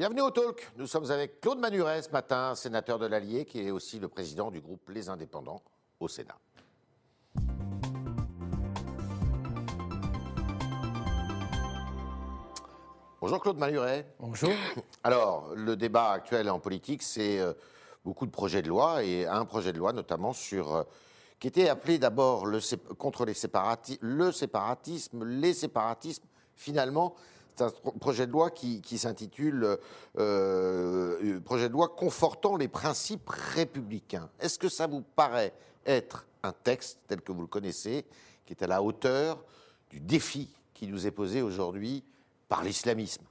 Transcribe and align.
Bienvenue 0.00 0.22
au 0.22 0.30
Talk. 0.30 0.66
Nous 0.78 0.86
sommes 0.86 1.10
avec 1.10 1.42
Claude 1.42 1.58
Manuret 1.58 2.00
ce 2.00 2.08
matin, 2.08 2.54
sénateur 2.54 2.98
de 2.98 3.04
l'Allier, 3.04 3.44
qui 3.44 3.60
est 3.60 3.70
aussi 3.70 3.98
le 3.98 4.08
président 4.08 4.50
du 4.50 4.58
groupe 4.58 4.88
Les 4.88 5.10
Indépendants 5.10 5.60
au 6.00 6.08
Sénat. 6.08 6.38
Bonjour 13.20 13.40
Claude 13.40 13.58
Manuret. 13.58 14.06
Bonjour. 14.18 14.54
Alors, 15.04 15.52
le 15.54 15.76
débat 15.76 16.12
actuel 16.12 16.48
en 16.48 16.60
politique, 16.60 17.02
c'est 17.02 17.38
euh, 17.38 17.52
beaucoup 18.02 18.24
de 18.24 18.30
projets 18.30 18.62
de 18.62 18.68
loi 18.68 19.04
et 19.04 19.26
un 19.26 19.44
projet 19.44 19.74
de 19.74 19.78
loi 19.78 19.92
notamment 19.92 20.32
sur 20.32 20.76
euh, 20.76 20.82
qui 21.38 21.46
était 21.46 21.68
appelé 21.68 21.98
d'abord 21.98 22.46
le, 22.46 22.60
contre 22.94 23.26
les 23.26 23.34
séparati 23.34 23.98
le 24.00 24.32
séparatisme, 24.32 25.26
les 25.26 25.52
séparatismes. 25.52 26.24
Finalement, 26.56 27.14
c'est 27.60 27.64
un 27.64 27.90
projet 27.98 28.26
de 28.26 28.32
loi 28.32 28.50
qui, 28.50 28.98
s'intitule 28.98 29.64
euh, 29.64 29.76
euh, 30.18 31.40
Projet 31.40 31.68
de 31.68 31.74
loi 31.74 31.88
confortant 31.88 32.56
les 32.56 32.68
principes 32.68 33.28
républicains. 33.28 34.30
Est-ce 34.40 34.58
que 34.58 34.68
ça 34.68 34.86
vous 34.86 35.02
paraît 35.02 35.52
être 35.84 36.26
un 36.42 36.52
texte 36.52 37.00
tel 37.06 37.20
que 37.20 37.32
vous 37.32 37.42
le 37.42 37.46
connaissez, 37.46 38.06
qui 38.46 38.54
est 38.54 38.62
à 38.62 38.66
la 38.66 38.82
hauteur 38.82 39.44
du 39.90 40.00
défi 40.00 40.48
qui 40.72 40.86
nous 40.86 41.06
est 41.06 41.10
posé 41.10 41.42
aujourd'hui 41.42 42.02
par 42.48 42.62
l'islamisme? 42.62 43.24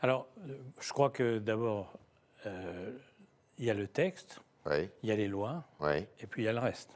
Alors, 0.00 0.26
euh, 0.48 0.56
je 0.80 0.92
crois 0.92 1.10
que 1.10 1.38
d'abord, 1.38 1.92
il 3.58 3.64
y 3.64 3.70
a 3.70 3.74
le 3.74 3.88
texte, 3.88 4.40
il 5.02 5.08
y 5.08 5.12
a 5.12 5.16
les 5.16 5.28
lois, 5.28 5.64
et 6.20 6.26
puis 6.26 6.42
il 6.42 6.44
y 6.46 6.48
a 6.48 6.52
le 6.52 6.58
reste. 6.58 6.90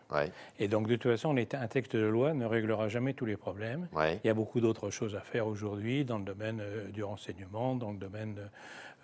Et 0.59 0.69
donc, 0.69 0.89
de 0.89 0.97
toute 0.97 1.11
façon, 1.11 1.37
un 1.37 1.69
texte 1.69 1.97
de 1.97 2.07
loi 2.07 2.35
ne 2.35 2.45
réglera 2.47 2.89
jamais 2.89 3.15
tous 3.15 3.27
les 3.27 3.37
problèmes. 3.37 3.89
Il 3.97 4.27
y 4.27 4.31
a 4.31 4.35
beaucoup 4.35 4.61
d'autres 4.61 4.91
choses 4.91 5.15
à 5.17 5.21
faire 5.21 5.47
aujourd'hui 5.47 6.05
dans 6.05 6.19
le 6.19 6.25
domaine 6.25 6.61
euh, 6.61 6.89
du 6.89 7.05
renseignement, 7.05 7.75
dans 7.75 7.93
le 7.93 7.99
domaine, 7.99 8.51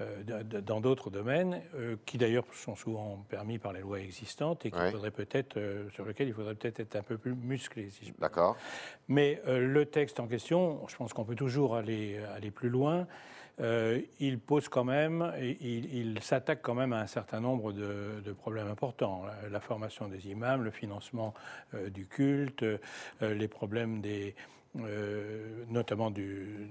euh, 0.00 0.42
dans 0.62 0.80
d'autres 0.80 1.10
domaines, 1.10 1.62
euh, 1.74 1.96
qui 2.06 2.18
d'ailleurs 2.18 2.44
sont 2.52 2.76
souvent 2.76 3.24
permis 3.28 3.58
par 3.58 3.72
les 3.72 3.80
lois 3.80 4.00
existantes 4.00 4.66
et 4.66 4.70
faudrait 4.70 5.10
peut-être, 5.10 5.58
sur 5.92 6.04
lesquels 6.04 6.28
il 6.28 6.34
faudrait 6.34 6.54
peut-être 6.54 6.80
être 6.80 6.96
un 6.96 7.02
peu 7.02 7.18
plus 7.18 7.34
musclé. 7.34 7.90
Si 7.90 8.12
D'accord. 8.18 8.56
Mais 9.08 9.40
le 9.46 9.84
texte 9.86 10.20
en 10.20 10.26
question, 10.26 10.86
je 10.88 10.96
pense 10.96 11.12
qu'on 11.12 11.24
peut 11.24 11.36
toujours 11.36 11.76
aller, 11.76 12.18
aller 12.34 12.50
plus 12.50 12.68
loin. 12.68 13.06
Euh, 13.60 14.02
il 14.20 14.38
pose 14.38 14.68
quand 14.68 14.84
même, 14.84 15.32
il, 15.40 16.18
s'attaque 16.22 16.60
quand 16.62 16.74
même 16.74 16.92
à 16.92 17.00
un 17.00 17.06
certain 17.06 17.40
nombre 17.40 17.72
de, 17.72 18.32
problèmes 18.32 18.68
importants. 18.68 19.24
La, 19.50 19.60
formation 19.60 20.08
des 20.08 20.28
imams, 20.28 20.62
le 20.62 20.70
financement 20.70 21.32
euh, 21.74 21.88
du 21.88 22.06
culte, 22.06 22.62
euh, 22.62 22.78
les 23.20 23.48
problèmes 23.48 24.00
des, 24.00 24.34
notamment 25.70 26.10
du, 26.10 26.68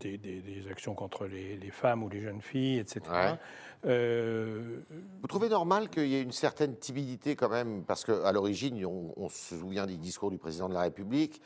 des, 0.00 0.68
actions 0.68 0.94
contre 0.94 1.26
les, 1.26 1.70
femmes 1.70 2.02
ou 2.02 2.08
les 2.08 2.20
jeunes 2.20 2.42
filles, 2.42 2.80
etc. 2.80 3.36
Vous 3.84 5.28
trouvez 5.28 5.48
normal 5.48 5.90
qu'il 5.90 6.08
y 6.08 6.16
ait 6.16 6.22
une 6.22 6.32
certaine 6.32 6.76
timidité 6.76 7.36
quand 7.36 7.50
même? 7.50 7.84
Parce 7.84 8.04
qu'à 8.04 8.32
l'origine, 8.32 8.84
on, 8.84 9.14
on, 9.16 9.28
se 9.28 9.56
souvient 9.56 9.86
des 9.86 9.96
discours 9.96 10.32
du 10.32 10.38
président 10.38 10.68
de 10.68 10.74
la 10.74 10.80
République, 10.80 11.40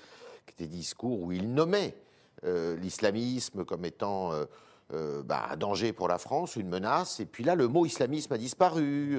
qui 0.46 0.54
étaient 0.54 0.64
des 0.64 0.76
discours 0.76 1.20
où 1.20 1.32
il 1.32 1.52
nommait 1.52 1.94
euh, 1.94 2.05
l'islamisme 2.42 3.64
comme 3.64 3.84
étant 3.84 4.32
euh, 4.32 4.44
euh, 4.92 5.22
bah, 5.22 5.48
un 5.50 5.56
danger 5.56 5.92
pour 5.92 6.08
la 6.08 6.18
France, 6.18 6.56
une 6.56 6.68
menace. 6.68 7.20
Et 7.20 7.26
puis 7.26 7.44
là, 7.44 7.54
le 7.54 7.68
mot 7.68 7.86
islamisme 7.86 8.32
a 8.32 8.38
disparu. 8.38 9.18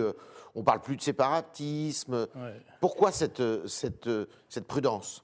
on 0.55 0.63
parle 0.63 0.81
plus 0.81 0.95
de 0.95 1.01
séparatisme. 1.01 2.27
Pourquoi 2.79 3.11
cette, 3.11 3.67
cette, 3.67 4.09
cette 4.49 4.67
prudence? 4.67 5.23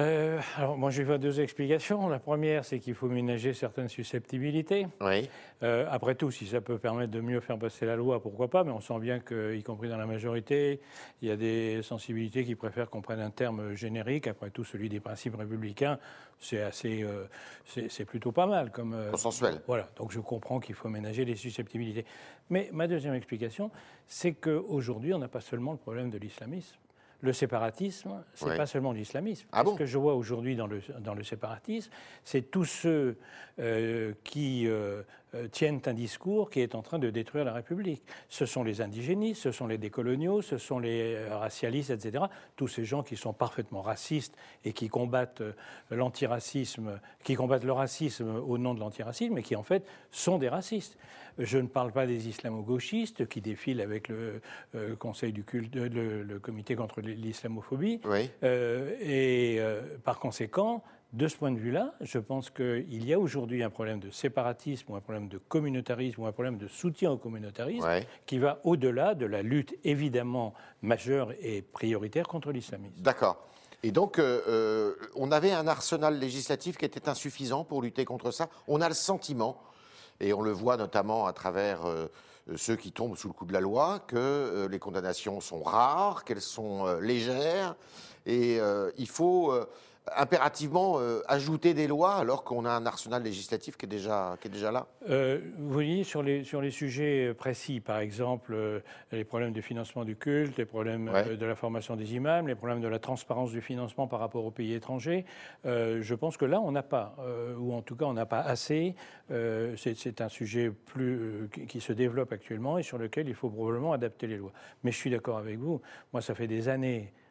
Euh, 0.00 0.40
alors 0.56 0.78
moi 0.78 0.88
je 0.88 1.02
vais 1.02 1.18
deux 1.18 1.40
explications. 1.40 2.08
La 2.08 2.18
première, 2.18 2.64
c'est 2.64 2.78
qu'il 2.78 2.94
faut 2.94 3.08
ménager 3.08 3.52
certaines 3.52 3.88
susceptibilités. 3.88 4.86
Oui. 5.02 5.28
Euh, 5.62 5.86
après 5.90 6.14
tout, 6.14 6.30
si 6.30 6.46
ça 6.46 6.62
peut 6.62 6.78
permettre 6.78 7.12
de 7.12 7.20
mieux 7.20 7.40
faire 7.40 7.58
passer 7.58 7.84
la 7.84 7.94
loi, 7.94 8.22
pourquoi 8.22 8.48
pas 8.48 8.64
Mais 8.64 8.70
on 8.70 8.80
sent 8.80 8.98
bien 9.00 9.20
qu'y 9.20 9.62
compris 9.62 9.90
dans 9.90 9.98
la 9.98 10.06
majorité, 10.06 10.80
il 11.20 11.28
y 11.28 11.30
a 11.30 11.36
des 11.36 11.82
sensibilités 11.82 12.44
qui 12.44 12.54
préfèrent 12.54 12.88
qu'on 12.88 13.02
prenne 13.02 13.20
un 13.20 13.30
terme 13.30 13.74
générique. 13.74 14.26
Après 14.28 14.48
tout, 14.48 14.64
celui 14.64 14.88
des 14.88 15.00
principes 15.00 15.36
républicains, 15.36 15.98
c'est 16.38 16.62
assez, 16.62 17.02
euh, 17.02 17.26
c'est 17.64 18.06
plutôt 18.06 18.32
pas 18.32 18.46
mal 18.46 18.70
comme. 18.70 18.96
Consensuel. 19.10 19.60
Voilà. 19.66 19.88
Donc 19.96 20.10
je 20.10 20.20
comprends 20.20 20.58
qu'il 20.58 20.74
faut 20.74 20.88
ménager 20.88 21.26
les 21.26 21.36
susceptibilités. 21.36 22.06
Mais 22.48 22.70
ma 22.72 22.88
deuxième 22.88 23.14
explication, 23.14 23.70
c'est 24.06 24.32
qu'aujourd'hui, 24.32 25.12
on 25.12 25.18
n'a 25.18 25.28
pas 25.28 25.42
seulement 25.42 25.72
le 25.72 25.78
problème 25.78 26.08
de 26.08 26.16
l'islamisme 26.16 26.76
le 27.22 27.32
séparatisme, 27.32 28.24
c'est 28.34 28.46
n'est 28.46 28.56
pas 28.56 28.66
seulement 28.66 28.92
l'islamisme. 28.92 29.46
Ah 29.52 29.62
Ce 29.64 29.74
que 29.76 29.86
je 29.86 29.96
vois 29.96 30.14
aujourd'hui 30.14 30.56
dans 30.56 30.66
le, 30.66 30.80
dans 31.00 31.14
le 31.14 31.22
séparatisme, 31.22 31.90
c'est 32.24 32.50
tous 32.50 32.64
ceux 32.64 33.16
euh, 33.60 34.12
qui 34.24 34.66
euh, 34.66 35.02
tiennent 35.50 35.80
un 35.86 35.94
discours 35.94 36.50
qui 36.50 36.60
est 36.60 36.74
en 36.74 36.82
train 36.82 36.98
de 36.98 37.10
détruire 37.10 37.44
la 37.44 37.52
République. 37.52 38.02
Ce 38.28 38.46
sont 38.46 38.62
les 38.62 38.80
indigénistes, 38.80 39.42
ce 39.42 39.52
sont 39.52 39.66
les 39.66 39.78
décoloniaux, 39.78 40.42
ce 40.42 40.58
sont 40.58 40.78
les 40.78 41.26
racialistes, 41.28 41.90
etc. 41.90 42.24
Tous 42.56 42.68
ces 42.68 42.84
gens 42.84 43.02
qui 43.02 43.16
sont 43.16 43.32
parfaitement 43.32 43.82
racistes 43.82 44.34
et 44.64 44.72
qui 44.72 44.88
combattent 44.88 45.42
l'antiracisme, 45.90 47.00
qui 47.24 47.34
combattent 47.34 47.64
le 47.64 47.72
racisme 47.72 48.28
au 48.46 48.58
nom 48.58 48.74
de 48.74 48.80
l'antiracisme, 48.80 49.38
et 49.38 49.42
qui 49.42 49.56
en 49.56 49.62
fait 49.62 49.86
sont 50.10 50.38
des 50.38 50.48
racistes. 50.48 50.98
Je 51.38 51.56
ne 51.58 51.66
parle 51.66 51.92
pas 51.92 52.06
des 52.06 52.28
islamo-gauchistes 52.28 53.26
qui 53.26 53.40
défilent 53.40 53.80
avec 53.80 54.08
le 54.08 54.42
Conseil 54.98 55.32
du 55.32 55.44
culte, 55.44 55.74
le, 55.74 56.22
le 56.22 56.38
comité 56.38 56.76
contre 56.76 57.00
l'islamophobie. 57.00 58.00
Euh, 58.42 58.96
et 59.00 59.56
euh, 59.58 59.82
par 60.04 60.18
conséquent, 60.18 60.82
de 61.12 61.28
ce 61.28 61.36
point 61.36 61.50
de 61.50 61.58
vue-là, 61.58 61.94
je 62.00 62.18
pense 62.18 62.50
qu'il 62.50 63.04
y 63.04 63.12
a 63.12 63.18
aujourd'hui 63.18 63.62
un 63.62 63.70
problème 63.70 64.00
de 64.00 64.10
séparatisme 64.10 64.92
ou 64.92 64.96
un 64.96 65.00
problème 65.00 65.28
de 65.28 65.38
communautarisme 65.38 66.22
ou 66.22 66.26
un 66.26 66.32
problème 66.32 66.56
de 66.56 66.68
soutien 66.68 67.10
au 67.10 67.18
communautarisme 67.18 67.86
qui 68.26 68.38
va 68.38 68.60
au-delà 68.64 69.14
de 69.14 69.26
la 69.26 69.42
lutte 69.42 69.74
évidemment 69.84 70.54
majeure 70.80 71.32
et 71.40 71.62
prioritaire 71.62 72.26
contre 72.26 72.50
l'islamisme. 72.50 72.94
D'accord. 73.02 73.46
Et 73.82 73.90
donc, 73.90 74.18
euh, 74.18 74.94
on 75.16 75.32
avait 75.32 75.52
un 75.52 75.66
arsenal 75.66 76.18
législatif 76.18 76.78
qui 76.78 76.84
était 76.84 77.08
insuffisant 77.08 77.64
pour 77.64 77.82
lutter 77.82 78.04
contre 78.04 78.30
ça. 78.30 78.48
On 78.68 78.80
a 78.80 78.88
le 78.88 78.94
sentiment, 78.94 79.60
et 80.22 80.32
on 80.32 80.40
le 80.40 80.52
voit 80.52 80.76
notamment 80.76 81.26
à 81.26 81.32
travers 81.32 81.84
euh, 81.86 82.06
ceux 82.56 82.76
qui 82.76 82.92
tombent 82.92 83.16
sous 83.16 83.28
le 83.28 83.34
coup 83.34 83.44
de 83.44 83.52
la 83.52 83.60
loi, 83.60 84.00
que 84.06 84.16
euh, 84.16 84.68
les 84.68 84.78
condamnations 84.78 85.40
sont 85.40 85.62
rares, 85.62 86.24
qu'elles 86.24 86.40
sont 86.40 86.86
euh, 86.86 87.00
légères, 87.00 87.74
et 88.24 88.60
il 88.98 89.08
faut 89.08 89.52
impérativement 90.16 90.98
ajouter 91.28 91.74
des 91.74 91.86
lois 91.86 92.16
alors 92.16 92.44
qu'on 92.44 92.64
a 92.64 92.70
un 92.70 92.86
arsenal 92.86 93.22
législatif 93.22 93.76
qui 93.76 93.86
est 93.86 93.88
déjà, 93.88 94.36
qui 94.40 94.48
est 94.48 94.50
déjà 94.50 94.72
là? 94.72 94.86
Vous 95.08 95.70
voyez, 95.70 96.04
sur 96.04 96.22
les, 96.22 96.44
sur 96.44 96.60
les 96.60 96.70
sujets 96.70 97.34
précis, 97.34 97.80
par 97.80 97.98
exemple, 97.98 98.82
les 99.12 99.24
problèmes 99.24 99.52
du 99.52 99.62
financement 99.62 100.04
du 100.04 100.16
culte, 100.16 100.56
les 100.56 100.64
problèmes 100.64 101.10
de 101.38 101.46
la 101.46 101.54
formation 101.54 101.96
des 101.96 102.14
imams, 102.14 102.48
les 102.48 102.54
problèmes 102.54 102.80
de 102.80 102.88
la 102.88 102.98
transparence 102.98 103.52
du 103.52 103.60
financement 103.60 104.06
par 104.06 104.20
rapport 104.20 104.44
aux 104.44 104.50
pays 104.50 104.74
étrangers, 104.74 105.24
je 105.64 106.14
pense 106.14 106.36
que 106.36 106.44
là, 106.44 106.60
on 106.60 106.72
n'a 106.72 106.82
pas, 106.82 107.16
ou 107.58 107.72
en 107.72 107.82
tout 107.82 107.96
cas, 107.96 108.06
on 108.06 108.14
n'a 108.14 108.26
pas 108.26 108.40
assez. 108.40 108.94
C'est 109.28 110.20
un 110.20 110.28
sujet 110.28 110.70
plus, 110.70 111.48
qui 111.68 111.80
se 111.80 111.92
développe 111.92 112.32
actuellement 112.32 112.78
et 112.78 112.82
sur 112.82 112.98
lequel 112.98 113.28
il 113.28 113.34
faut 113.34 113.48
probablement 113.48 113.92
adapter 113.92 114.26
les 114.26 114.36
lois. 114.36 114.52
Mais 114.82 114.90
je 114.90 114.96
suis 114.96 115.10
d'accord 115.10 115.38
avec 115.38 115.58
vous. 115.58 115.80
Moi, 116.12 116.22
ça 116.22 116.34
fait 116.34 116.46
des 116.46 116.68
années 116.68 117.12
euh, 117.12 117.21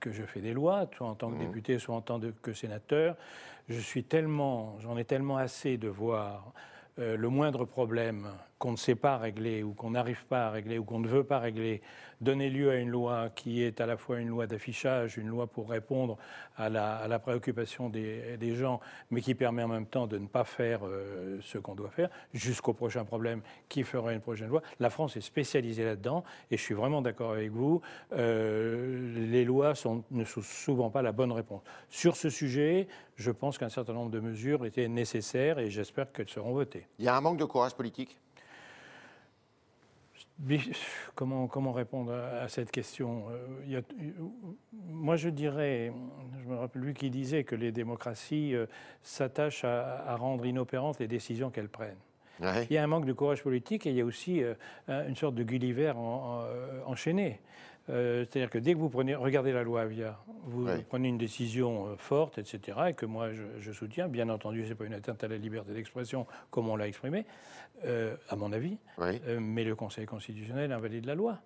que 0.00 0.12
je 0.12 0.22
fais 0.22 0.40
des 0.40 0.52
lois, 0.52 0.88
soit 0.96 1.06
en 1.06 1.14
tant 1.14 1.30
que 1.30 1.36
mmh. 1.36 1.46
député, 1.46 1.78
soit 1.78 1.94
en 1.94 2.00
tant 2.00 2.20
que 2.42 2.52
sénateur. 2.52 3.16
Je 3.68 3.78
suis 3.78 4.04
tellement, 4.04 4.76
j'en 4.80 4.96
ai 4.96 5.04
tellement 5.04 5.36
assez 5.36 5.76
de 5.76 5.88
voir 5.88 6.52
euh, 6.98 7.16
le 7.16 7.28
moindre 7.28 7.64
problème 7.64 8.28
qu'on 8.60 8.72
ne 8.72 8.76
sait 8.76 8.94
pas 8.94 9.16
régler 9.16 9.62
ou 9.62 9.72
qu'on 9.72 9.92
n'arrive 9.92 10.26
pas 10.26 10.46
à 10.46 10.50
régler 10.50 10.78
ou 10.78 10.84
qu'on 10.84 11.00
ne 11.00 11.08
veut 11.08 11.24
pas 11.24 11.38
régler 11.38 11.80
donner 12.20 12.50
lieu 12.50 12.70
à 12.70 12.76
une 12.76 12.90
loi 12.90 13.30
qui 13.34 13.62
est 13.62 13.80
à 13.80 13.86
la 13.86 13.96
fois 13.96 14.20
une 14.20 14.28
loi 14.28 14.46
d'affichage, 14.46 15.16
une 15.16 15.28
loi 15.28 15.46
pour 15.46 15.70
répondre 15.70 16.18
à 16.58 16.68
la, 16.68 17.18
préoccupation 17.18 17.88
des, 17.88 18.54
gens, 18.54 18.80
mais 19.10 19.22
qui 19.22 19.34
permet 19.34 19.62
en 19.62 19.68
même 19.68 19.86
temps 19.86 20.06
de 20.06 20.18
ne 20.18 20.26
pas 20.26 20.44
faire 20.44 20.80
euh, 20.84 21.38
ce 21.40 21.56
qu'on 21.56 21.74
doit 21.74 21.88
faire, 21.88 22.10
jusqu'au 22.34 22.74
prochain 22.74 23.06
problème 23.06 23.40
qui 23.70 23.82
fera 23.82 24.12
une 24.12 24.20
prochaine 24.20 24.48
loi. 24.48 24.60
La 24.78 24.90
France 24.90 25.16
est 25.16 25.22
spécialisée 25.22 25.84
là-dedans, 25.84 26.22
et 26.50 26.58
je 26.58 26.62
suis 26.62 26.74
vraiment 26.74 27.00
d'accord 27.00 27.32
avec 27.32 27.50
vous, 27.50 27.80
euh, 28.12 29.30
les 29.30 29.46
lois 29.46 29.72
ne 30.10 30.24
sont 30.24 30.42
souvent 30.42 30.90
pas 30.90 31.00
la 31.00 31.12
bonne 31.12 31.32
réponse. 31.32 31.62
Sur 31.88 32.14
ce 32.14 32.28
sujet, 32.28 32.88
je 33.16 33.30
pense 33.30 33.56
qu'un 33.56 33.70
certain 33.70 33.94
nombre 33.94 34.10
de 34.10 34.20
mesures 34.20 34.66
étaient 34.66 34.88
nécessaires, 34.88 35.58
et 35.58 35.70
j'espère 35.70 36.12
qu'elles 36.12 36.28
seront 36.28 36.52
votées. 36.52 36.86
Il 36.98 37.06
y 37.06 37.08
a 37.08 37.16
un 37.16 37.20
manque 37.22 37.38
de 37.38 37.46
courage 37.46 37.74
politique? 37.74 38.18
Comment, 41.14 41.46
comment 41.48 41.72
répondre 41.72 42.12
à, 42.12 42.48
cette 42.48 42.70
question 42.70 43.24
euh, 43.68 43.82
Moi, 44.72 45.16
je 45.16 45.28
dirais, 45.28 45.92
je 46.42 46.48
me 46.48 46.56
rappelle 46.56 46.82
lui 46.82 46.94
qui 46.94 47.10
disait 47.10 47.44
que 47.44 47.54
les 47.54 47.72
démocraties 47.72 48.54
euh, 48.54 48.66
s'attachent 49.02 49.64
à, 49.64 50.16
rendre 50.16 50.46
inopérantes 50.46 50.98
les 50.98 51.08
décisions 51.08 51.50
qu'elles 51.50 51.68
prennent. 51.68 51.98
Il 52.42 52.72
y 52.72 52.78
a 52.78 52.82
un 52.82 52.86
manque 52.86 53.04
de 53.04 53.12
courage 53.12 53.42
politique 53.42 53.86
et 53.86 53.90
il 53.90 53.96
y 53.96 54.00
a 54.00 54.04
aussi 54.04 54.42
euh, 54.42 54.54
une 54.88 55.16
sorte 55.16 55.34
de 55.34 55.42
Gulliver 55.42 55.92
enchaîné. 56.86 57.38
Euh, 57.90 58.24
c'est-à-dire 58.24 58.50
que 58.50 58.58
dès 58.58 58.74
que 58.74 58.78
vous 58.78 58.88
prenez, 58.88 59.14
regardez 59.14 59.52
la 59.52 59.62
loi 59.62 59.82
Avia, 59.82 60.18
vous 60.44 60.66
prenez 60.88 61.08
une 61.08 61.18
décision 61.18 61.86
euh, 61.86 61.96
forte, 61.96 62.38
etc., 62.38 62.78
et 62.88 62.94
que 62.94 63.06
moi 63.06 63.30
je, 63.58 63.72
soutiens, 63.72 64.08
bien 64.08 64.28
entendu, 64.28 64.64
ce 64.64 64.70
n'est 64.70 64.74
pas 64.74 64.84
une 64.84 64.94
atteinte 64.94 65.24
à 65.24 65.28
la 65.28 65.36
liberté 65.36 65.72
d'expression 65.72 66.26
comme 66.50 66.68
on 66.68 66.76
l'a 66.76 66.86
exprimé, 66.86 67.24
euh, 67.84 68.14
à 68.28 68.36
mon 68.36 68.52
avis, 68.52 68.78
mais 69.40 69.64
le 69.64 69.74
Conseil 69.74 70.06
constitutionnel 70.06 70.72
invalide 70.72 71.06
la 71.06 71.14
loi. 71.14 71.38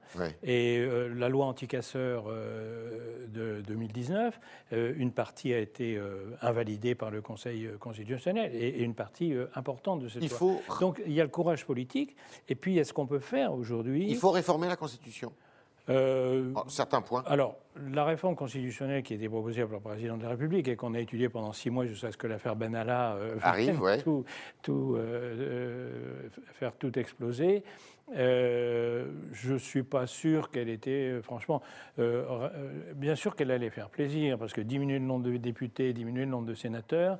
Et 0.42 0.84
la 1.14 1.28
loi 1.28 1.46
anticasseur 1.46 2.24
de 2.24 3.62
2019, 3.66 4.40
une 4.72 5.12
partie 5.12 5.54
a 5.54 5.58
été 5.58 6.00
invalidée 6.42 6.94
par 6.94 7.10
le 7.10 7.22
Conseil 7.22 7.68
constitutionnel, 7.78 8.50
et, 8.54 8.82
une 8.82 8.94
partie 8.94 9.34
importante 9.54 10.00
de 10.00 10.08
cette 10.08 10.22
il 10.22 10.28
loi. 10.28 10.38
Faut... 10.38 10.62
Donc 10.80 11.00
il 11.06 11.12
y 11.12 11.20
a 11.20 11.24
le 11.24 11.30
courage 11.30 11.64
politique, 11.64 12.16
et 12.48 12.54
puis 12.54 12.72
il 12.72 12.76
y 12.76 12.80
a 12.80 12.84
ce 12.84 12.92
qu'on 12.92 13.06
peut 13.06 13.20
faire 13.20 13.54
aujourd'hui. 13.54 14.06
Il 14.08 14.16
faut 14.16 14.30
réformer 14.30 14.66
la 14.66 14.76
Constitution. 14.76 15.32
Euh, 15.90 16.52
certains 16.68 17.02
points. 17.02 17.22
Alors, 17.26 17.56
la 17.92 18.04
réforme 18.04 18.34
constitutionnelle 18.34 19.02
qui 19.02 19.12
a 19.12 19.16
été 19.16 19.28
proposée 19.28 19.62
par 19.62 19.72
le 19.72 19.80
président 19.80 20.16
de 20.16 20.22
la 20.22 20.30
République 20.30 20.66
et 20.68 20.76
qu'on 20.76 20.94
a 20.94 21.00
étudiée 21.00 21.28
pendant 21.28 21.52
six 21.52 21.68
mois 21.68 21.84
jusqu'à 21.84 22.10
ce 22.10 22.16
que 22.16 22.26
l'affaire 22.26 22.56
Benalla 22.56 23.16
euh, 23.16 23.36
arrive, 23.42 23.82
ouais. 23.82 24.00
tout, 24.00 24.24
tout 24.62 24.94
euh, 24.96 26.28
faire 26.54 26.72
tout 26.76 26.98
exploser. 26.98 27.64
je 28.14 29.04
ne 29.52 29.58
suis 29.58 29.82
pas 29.82 30.06
sûr 30.06 30.50
qu'elle 30.50 30.70
était, 30.70 31.20
franchement, 31.22 31.60
bien 31.98 33.14
sûr 33.14 33.36
qu'elle 33.36 33.50
allait 33.50 33.70
faire 33.70 33.90
plaisir, 33.90 34.38
parce 34.38 34.54
que 34.54 34.62
diminuer 34.62 34.98
le 34.98 35.04
nombre 35.04 35.24
de 35.24 35.36
députés, 35.36 35.92
diminuer 35.92 36.24
le 36.24 36.30
nombre 36.30 36.46
de 36.46 36.54
sénateurs, 36.54 37.18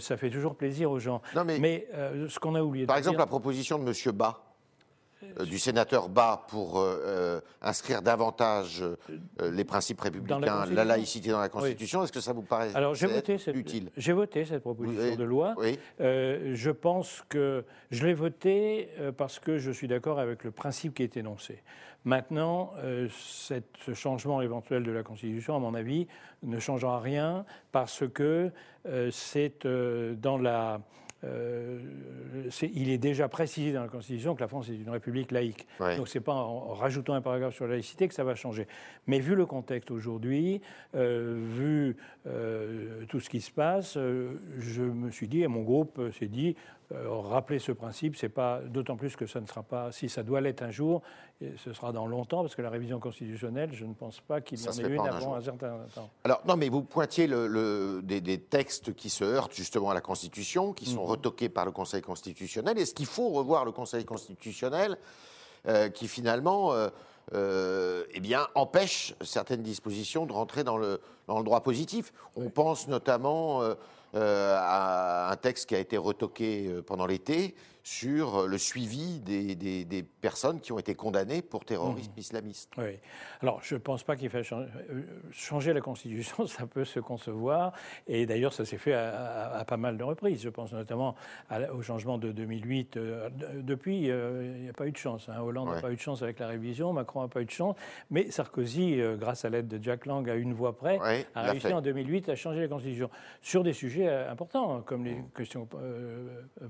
ça 0.00 0.16
fait 0.16 0.30
toujours 0.30 0.56
plaisir 0.56 0.90
aux 0.90 0.98
gens. 0.98 1.22
mais, 1.46 1.86
ce 2.28 2.38
qu'on 2.40 2.56
a 2.56 2.62
oublié 2.62 2.86
Par 2.86 2.96
exemple, 2.96 3.18
la 3.18 3.26
proposition 3.26 3.78
de 3.78 3.84
M. 3.86 4.16
Bas. 4.16 4.51
Euh, 5.38 5.44
du 5.44 5.58
sénateur 5.58 6.08
Bas 6.08 6.46
pour 6.48 6.78
euh, 6.78 7.00
euh, 7.04 7.40
inscrire 7.60 8.02
davantage 8.02 8.84
les 9.40 9.64
principes 9.64 10.00
républicains, 10.00 10.66
la, 10.66 10.84
laïcité 10.84 11.30
dans 11.30 11.40
la 11.40 11.48
Constitution. 11.48 12.02
Est-ce 12.02 12.12
que 12.12 12.20
ça 12.20 12.32
vous 12.32 12.42
paraît 12.42 12.74
Alors, 12.74 12.94
voté 12.94 13.38
cette, 13.38 13.56
utile? 13.56 13.90
J'ai 13.96 14.12
voté 14.12 14.44
cette 14.44 14.62
proposition 14.62 15.16
de 15.16 15.24
loi. 15.24 15.54
je 15.98 16.70
pense 16.70 17.24
que 17.28 17.64
je 17.90 18.06
l'ai 18.06 18.14
voté 18.14 18.88
parce 19.16 19.38
que 19.38 19.58
je 19.58 19.70
suis 19.70 19.88
d'accord 19.88 20.18
avec 20.18 20.44
le 20.44 20.50
principe 20.50 20.94
qui 20.94 21.02
est 21.02 21.16
énoncé. 21.16 21.62
Maintenant, 22.04 22.72
ce 23.10 23.94
changement 23.94 24.42
éventuel 24.42 24.82
de 24.82 24.90
la 24.90 25.02
Constitution, 25.02 25.56
à 25.56 25.58
mon 25.58 25.74
avis, 25.74 26.08
ne 26.42 26.58
changera 26.58 27.00
rien 27.00 27.44
parce 27.70 28.04
que 28.08 28.50
c'est 29.10 29.66
dans 29.66 30.38
la 30.38 30.80
euh, 31.24 31.78
il 32.74 32.90
est 32.90 32.98
déjà 32.98 33.28
précisé 33.28 33.72
dans 33.72 33.82
la 33.82 33.88
Constitution 33.88 34.34
que 34.34 34.40
la 34.40 34.48
France 34.48 34.68
est 34.68 34.76
une 34.76 34.90
république 34.90 35.30
laïque. 35.30 35.66
Donc 35.96 36.08
ce 36.08 36.18
n'est 36.18 36.24
pas 36.24 36.34
en, 36.34 36.74
rajoutant 36.74 37.14
un 37.14 37.20
paragraphe 37.20 37.54
sur 37.54 37.66
la 37.66 37.72
laïcité 37.74 38.08
que 38.08 38.14
ça 38.14 38.24
va 38.24 38.34
changer. 38.34 38.66
Mais 39.06 39.20
vu 39.20 39.34
le 39.34 39.46
contexte 39.46 39.90
aujourd'hui, 39.90 40.60
euh, 40.94 41.40
vu 41.40 41.96
euh, 42.26 43.04
tout 43.08 43.20
ce 43.20 43.28
qui 43.28 43.40
se 43.40 43.50
passe, 43.50 43.94
je 43.94 44.82
me 44.82 45.10
suis 45.10 45.28
dit, 45.28 45.42
et 45.42 45.48
mon 45.48 45.62
groupe 45.62 46.00
s'est 46.18 46.26
dit, 46.26 46.56
rappeler 47.08 47.58
ce 47.58 47.72
principe, 47.72 48.16
c'est 48.16 48.28
pas 48.28 48.60
d'autant 48.60 48.96
plus 48.96 49.16
que 49.16 49.26
ça 49.26 49.40
ne 49.40 49.46
sera 49.46 49.62
pas, 49.62 49.92
si 49.92 50.08
ça 50.08 50.22
doit 50.22 50.40
l'être 50.40 50.62
un 50.62 50.70
jour, 50.70 51.02
ce 51.56 51.72
sera 51.72 51.92
dans 51.92 52.06
longtemps, 52.06 52.42
parce 52.42 52.54
que 52.54 52.62
la 52.62 52.70
révision 52.70 53.00
constitutionnelle, 53.00 53.70
je 53.72 53.84
ne 53.84 53.94
pense 53.94 54.20
pas 54.20 54.40
qu'il 54.40 54.60
y 54.60 54.68
en 54.68 54.72
ait 54.72 54.88
une 54.88 55.06
avant 55.06 55.34
un, 55.34 55.40
certain 55.40 55.78
temps. 55.94 56.10
Alors 56.24 56.42
non, 56.46 56.56
mais 56.56 56.68
vous 56.68 56.82
pointiez 56.82 57.26
le, 57.26 58.00
des, 58.02 58.38
textes 58.38 58.94
qui 58.94 59.10
se 59.10 59.24
heurtent 59.24 59.54
justement 59.54 59.90
à 59.90 59.94
la 59.94 60.00
Constitution, 60.00 60.72
qui 60.72 60.86
sont 60.86 61.02
mhm 61.04 61.12
retoqué 61.12 61.48
par 61.48 61.64
le 61.64 61.70
Conseil 61.70 62.02
constitutionnel. 62.02 62.78
Est-ce 62.78 62.94
qu'il 62.94 63.06
faut 63.06 63.28
revoir 63.28 63.64
le 63.64 63.72
Conseil 63.72 64.04
constitutionnel 64.04 64.96
euh, 65.68 65.88
qui 65.88 66.08
finalement 66.08 66.72
euh, 66.72 66.88
euh, 67.34 68.04
eh 68.12 68.20
bien, 68.20 68.48
empêche 68.54 69.14
certaines 69.20 69.62
dispositions 69.62 70.26
de 70.26 70.32
rentrer 70.32 70.64
dans 70.64 70.76
le, 70.76 71.00
dans 71.28 71.38
le 71.38 71.44
droit 71.44 71.60
positif? 71.60 72.12
On 72.36 72.50
pense 72.50 72.88
notamment 72.88 73.62
à 74.14 75.30
un 75.30 75.36
texte 75.36 75.68
qui 75.68 75.74
a 75.74 75.78
été 75.78 75.96
retoqué 75.96 76.82
pendant 76.86 77.06
l'été 77.06 77.54
sur 77.82 78.46
le 78.46 78.58
suivi 78.58 79.20
des, 79.20 79.54
des, 79.56 80.02
personnes 80.02 80.60
qui 80.60 80.72
ont 80.72 80.78
été 80.78 80.94
condamnées 80.94 81.42
pour 81.42 81.64
terrorisme 81.64 82.12
mmh. 82.16 82.20
islamiste. 82.20 82.72
Oui. 82.78 82.98
Alors, 83.40 83.60
je 83.62 83.74
ne 83.74 83.80
pense 83.80 84.04
pas 84.04 84.14
qu'il 84.14 84.30
faille 84.30 84.44
changer, 84.44 84.68
euh, 84.90 85.02
changer, 85.32 85.72
la 85.72 85.80
Constitution, 85.80 86.46
ça 86.46 86.66
peut 86.66 86.84
se 86.84 87.00
concevoir, 87.00 87.72
et 88.06 88.24
d'ailleurs, 88.24 88.52
ça 88.52 88.64
s'est 88.64 88.78
fait 88.78 88.94
à, 88.94 89.64
pas 89.66 89.76
mal 89.76 89.96
de 89.96 90.04
reprises. 90.04 90.42
Je 90.42 90.48
pense 90.48 90.72
notamment 90.72 91.16
au 91.74 91.82
changement 91.82 92.18
de 92.18 92.30
2008. 92.30 92.96
Euh, 92.96 93.28
depuis, 93.62 94.10
euh, 94.10 94.54
il 94.56 94.62
n'y 94.62 94.68
a 94.68 94.72
pas 94.72 94.86
eu 94.86 94.92
de 94.92 94.96
chance. 94.96 95.28
Hein. 95.28 95.40
Hollande 95.40 95.70
n'a 95.70 95.80
pas 95.80 95.90
eu 95.90 95.96
de 95.96 96.00
chance 96.00 96.22
avec 96.22 96.38
la 96.38 96.46
révision, 96.46 96.92
Macron 96.92 97.22
n'a 97.22 97.28
pas 97.28 97.42
eu 97.42 97.46
de 97.46 97.50
chance, 97.50 97.74
mais 98.10 98.30
Sarkozy, 98.30 99.00
grâce 99.18 99.44
à 99.44 99.50
l'aide 99.50 99.66
de 99.66 99.82
Jack 99.82 100.06
Lang, 100.06 100.28
à 100.28 100.34
une 100.34 100.54
voix 100.54 100.76
près, 100.76 100.98
a 101.34 101.42
réussi 101.42 101.72
en 101.72 101.80
2008 101.80 102.28
à 102.28 102.36
changer 102.36 102.60
la 102.60 102.68
Constitution 102.68 103.10
sur 103.40 103.64
des 103.64 103.72
sujets 103.72 104.08
importants, 104.08 104.82
comme 104.82 105.04
les 105.04 105.14
mmh. 105.14 105.30
questions 105.34 105.68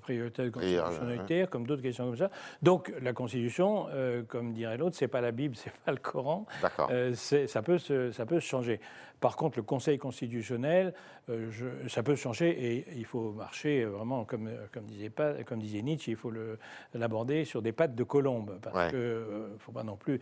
prioritaires 0.00 0.50
comme 1.50 1.66
d'autres 1.66 1.82
questions 1.82 2.06
comme 2.06 2.16
ça. 2.16 2.30
Donc 2.62 2.92
la 3.00 3.12
Constitution, 3.12 3.86
euh, 3.90 4.22
comme 4.22 4.52
dirait 4.52 4.76
l'autre, 4.76 4.96
c'est 4.96 5.08
pas 5.08 5.20
la 5.20 5.32
Bible, 5.32 5.56
c'est 5.56 5.72
pas 5.84 5.92
le 5.92 5.98
Coran. 5.98 6.46
Euh, 6.90 7.14
ça 7.14 7.62
peut 7.62 7.78
se, 7.78 8.12
ça 8.12 8.26
peut 8.26 8.40
se 8.40 8.46
changer. 8.46 8.80
Par 9.20 9.36
contre, 9.36 9.58
le 9.58 9.62
Conseil 9.62 9.98
constitutionnel, 9.98 10.94
euh, 11.28 11.48
ça 11.88 12.02
peut 12.02 12.16
se 12.16 12.22
changer 12.22 12.50
et 12.50 12.86
il 12.96 13.04
faut 13.04 13.30
marcher 13.32 13.84
vraiment 13.84 14.24
comme 14.24 14.50
comme 14.72 14.84
disait 14.84 15.10
pas, 15.10 15.44
comme 15.44 15.60
disait 15.60 15.82
Nietzsche, 15.82 16.10
il 16.10 16.16
faut 16.16 16.32
l'aborder 16.92 17.44
sur 17.44 17.62
des 17.62 17.72
pattes 17.72 17.94
de 17.94 18.02
colombe 18.02 18.58
parce 18.60 18.90
que 18.90 19.52
faut 19.58 19.72
pas 19.72 19.84
non 19.84 19.96
plus. 19.96 20.20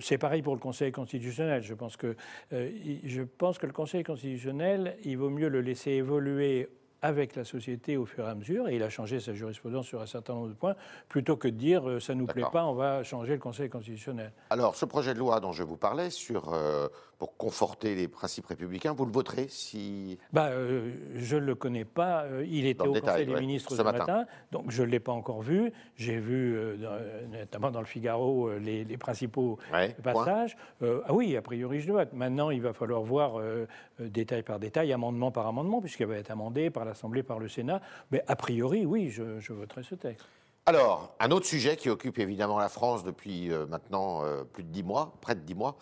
c'est 0.00 0.16
pareil 0.16 0.40
pour 0.40 0.54
le 0.54 0.60
Conseil 0.60 0.90
constitutionnel. 0.90 1.62
Je 1.62 1.74
pense 1.74 1.98
que 1.98 2.16
je 2.50 3.22
pense 3.22 3.58
que 3.58 3.66
le 3.66 3.72
Conseil 3.72 4.04
constitutionnel, 4.04 4.96
il 5.04 5.18
vaut 5.18 5.30
mieux 5.30 5.48
le 5.48 5.60
laisser 5.60 5.90
évoluer 5.90 6.68
avec 7.02 7.36
la 7.36 7.44
société 7.44 7.96
au 7.96 8.06
fur 8.06 8.26
et 8.26 8.30
à 8.30 8.34
mesure, 8.34 8.68
et 8.68 8.76
il 8.76 8.82
a 8.82 8.90
changé 8.90 9.20
sa 9.20 9.34
jurisprudence 9.34 9.86
sur 9.86 10.00
un 10.00 10.06
certain 10.06 10.34
nombre 10.34 10.48
de 10.48 10.54
points, 10.54 10.76
plutôt 11.08 11.36
que 11.36 11.48
de 11.48 11.56
dire 11.56 11.88
euh, 11.88 12.00
ça 12.00 12.14
ne 12.14 12.20
nous 12.20 12.26
plaît 12.26 12.44
pas, 12.52 12.64
on 12.64 12.74
va 12.74 13.02
changer 13.02 13.34
le 13.34 13.38
Conseil 13.38 13.68
constitutionnel. 13.68 14.32
Alors, 14.50 14.76
ce 14.76 14.84
projet 14.84 15.14
de 15.14 15.18
loi 15.18 15.40
dont 15.40 15.52
je 15.52 15.62
vous 15.62 15.76
parlais 15.76 16.10
sur 16.10 16.52
euh, 16.52 16.88
pour 17.18 17.36
conforter 17.36 17.94
les 17.94 18.08
principes 18.08 18.46
républicains. 18.46 18.94
Vous 18.94 19.04
le 19.04 19.12
voterez 19.12 19.46
si. 19.48 20.18
Bah, 20.32 20.46
euh, 20.46 20.90
je 21.16 21.36
ne 21.36 21.42
le 21.42 21.54
connais 21.54 21.84
pas. 21.84 22.24
Il 22.46 22.66
était 22.66 22.86
au 22.86 22.94
Conseil 22.94 23.26
des 23.26 23.34
ministres 23.34 23.76
ce, 23.76 23.82
matin. 23.82 24.24
donc 24.52 24.70
je 24.70 24.82
ne 24.82 24.88
l'ai 24.88 25.00
pas 25.00 25.12
encore 25.12 25.42
vu. 25.42 25.70
J'ai 25.96 26.18
vu, 26.18 26.56
euh, 26.56 27.26
notamment 27.30 27.70
dans 27.70 27.80
le 27.80 27.86
Figaro, 27.86 28.50
les, 28.58 28.84
principaux 28.96 29.58
passages. 30.02 30.56
ah 30.82 31.12
oui, 31.12 31.36
a 31.36 31.42
priori, 31.42 31.80
je 31.80 31.88
le 31.88 31.92
vote. 31.92 32.12
Maintenant, 32.14 32.50
il 32.50 32.62
va 32.62 32.72
falloir 32.72 33.02
voir 33.02 33.38
détail 33.98 34.42
par 34.42 34.58
détail, 34.58 34.90
amendement 34.92 35.30
par 35.30 35.46
amendement, 35.46 35.80
puisqu'il 35.80 36.06
va 36.06 36.16
être 36.16 36.30
amendé 36.30 36.70
par 36.70 36.86
l'Assemblée, 36.90 37.22
par 37.22 37.38
le 37.38 37.48
Sénat. 37.48 37.80
Mais 38.10 38.22
a 38.26 38.36
priori, 38.36 38.84
oui, 38.84 39.10
je 39.10 39.52
voterai 39.52 39.82
ce 39.82 39.94
texte. 39.94 40.26
Alors, 40.66 41.16
un 41.18 41.30
autre 41.30 41.46
sujet 41.46 41.76
qui 41.76 41.88
occupe 41.88 42.18
évidemment 42.18 42.58
la 42.58 42.68
France 42.68 43.02
depuis 43.02 43.50
euh, 43.50 43.66
maintenant 43.66 44.24
euh, 44.24 44.44
plus 44.44 44.62
de 44.62 44.68
dix 44.68 44.82
mois, 44.82 45.16
près 45.20 45.34
de 45.34 45.40
dix 45.40 45.54
mois, 45.54 45.76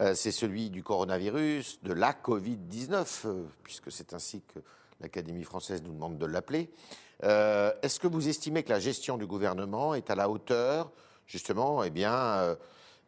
euh, 0.00 0.14
c'est 0.14 0.32
celui 0.32 0.70
du 0.70 0.82
coronavirus, 0.82 1.80
de 1.82 1.92
la 1.92 2.12
Covid-19, 2.12 3.26
puisque 3.62 3.92
c'est 3.92 4.12
ainsi 4.12 4.42
que 4.42 4.58
l'Académie 5.00 5.44
française 5.44 5.82
nous 5.82 5.92
demande 5.92 6.18
de 6.18 6.26
l'appeler. 6.26 6.70
Est-ce 7.22 7.98
que 7.98 8.06
vous 8.06 8.28
estimez 8.28 8.64
que 8.64 8.70
la 8.70 8.80
gestion 8.80 9.16
du 9.16 9.24
gouvernement 9.24 9.94
est 9.94 10.10
à 10.10 10.14
la 10.14 10.28
hauteur, 10.28 10.90
justement, 11.26 11.82
eh 11.82 11.88
bien, 11.88 12.54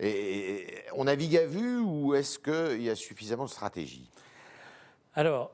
et, 0.01 0.85
on 0.95 1.05
navigue 1.05 1.37
à 1.37 1.45
vue 1.45 1.81
ou 1.81 2.15
est-ce 2.15 2.39
qu'il 2.39 2.83
y 2.83 2.89
a 2.89 2.95
suffisamment 2.95 3.45
de 3.45 3.51
stratégie? 3.51 4.11
Alors, 5.15 5.51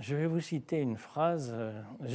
je 0.00 0.14
vais 0.14 0.26
vous 0.26 0.40
citer 0.40 0.80
une 0.80 0.96
phrase. 0.96 1.54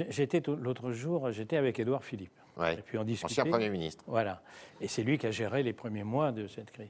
J'étais 0.09 0.41
l'autre 0.47 0.91
jour, 0.91 1.31
j'étais 1.31 1.57
avec 1.57 1.79
Édouard 1.79 2.03
Philippe. 2.03 2.33
et 2.61 2.81
puis 2.85 2.97
on 2.97 3.03
discutait. 3.03 3.41
Ancien 3.41 3.45
Premier 3.45 3.69
ministre. 3.69 4.03
Voilà. 4.07 4.41
Et 4.81 4.87
c'est 4.87 5.03
lui 5.03 5.17
qui 5.17 5.27
a 5.27 5.31
géré 5.31 5.63
les 5.63 5.73
premiers 5.73 6.03
mois 6.03 6.31
de 6.31 6.47
cette 6.47 6.71
crise. 6.71 6.89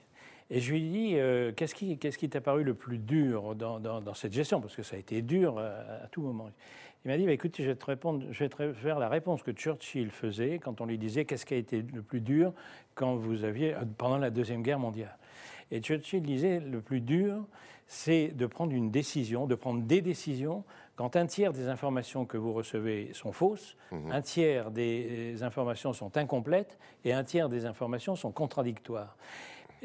Et 0.49 0.59
je 0.59 0.71
lui 0.71 0.85
ai 0.85 0.89
dit, 0.89 1.15
euh, 1.15 1.51
qu'est-ce 1.55 1.73
qui 2.17 2.29
t'a 2.29 2.41
paru 2.41 2.63
le 2.63 2.73
plus 2.73 2.97
dur 2.97 3.55
dans, 3.55 4.13
cette 4.13 4.33
gestion? 4.33 4.61
Parce 4.61 4.75
que 4.75 4.83
ça 4.83 4.95
a 4.95 4.99
été 4.99 5.21
dur 5.21 5.57
à, 5.57 6.07
tout 6.11 6.21
moment. 6.21 6.49
Il 7.05 7.11
m'a 7.11 7.17
dit, 7.17 7.25
bah, 7.25 7.31
écoute, 7.31 7.55
je 7.57 7.63
vais, 7.63 7.75
te 7.75 7.85
répondre, 7.85 8.25
je 8.31 8.39
vais 8.39 8.49
te 8.49 8.73
faire 8.73 8.99
la 8.99 9.09
réponse 9.09 9.41
que 9.41 9.51
Churchill 9.51 10.11
faisait 10.11 10.59
quand 10.59 10.79
on 10.79 10.85
lui 10.85 10.97
disait 10.97 11.25
qu'est-ce 11.25 11.45
qui 11.45 11.53
a 11.53 11.57
été 11.57 11.81
le 11.81 12.01
plus 12.01 12.21
dur 12.21 12.53
quand 12.95 13.15
vous 13.15 13.43
aviez, 13.43 13.75
pendant 13.97 14.17
la 14.17 14.29
Deuxième 14.29 14.61
Guerre 14.63 14.79
mondiale? 14.79 15.17
Et 15.71 15.81
Churchill 15.81 16.21
disait, 16.21 16.59
le 16.59 16.81
plus 16.81 17.01
dur, 17.01 17.45
c'est 17.93 18.29
de 18.29 18.47
prendre 18.47 18.73
une 18.73 18.89
décision, 18.89 19.45
de 19.45 19.53
prendre 19.53 19.83
des 19.83 20.01
décisions 20.01 20.63
quand 20.95 21.15
un 21.15 21.27
tiers 21.27 21.53
des 21.53 21.67
informations 21.67 22.25
que 22.25 22.37
vous 22.37 22.51
recevez 22.51 23.11
sont 23.13 23.31
fausses, 23.31 23.77
mhm. 23.91 24.11
un 24.11 24.21
tiers 24.21 24.71
des 24.71 25.43
informations 25.43 25.93
sont 25.93 26.17
incomplètes 26.17 26.79
et 27.05 27.13
un 27.13 27.23
tiers 27.23 27.49
des 27.49 27.67
informations 27.67 28.15
sont 28.15 28.31
contradictoires. 28.31 29.15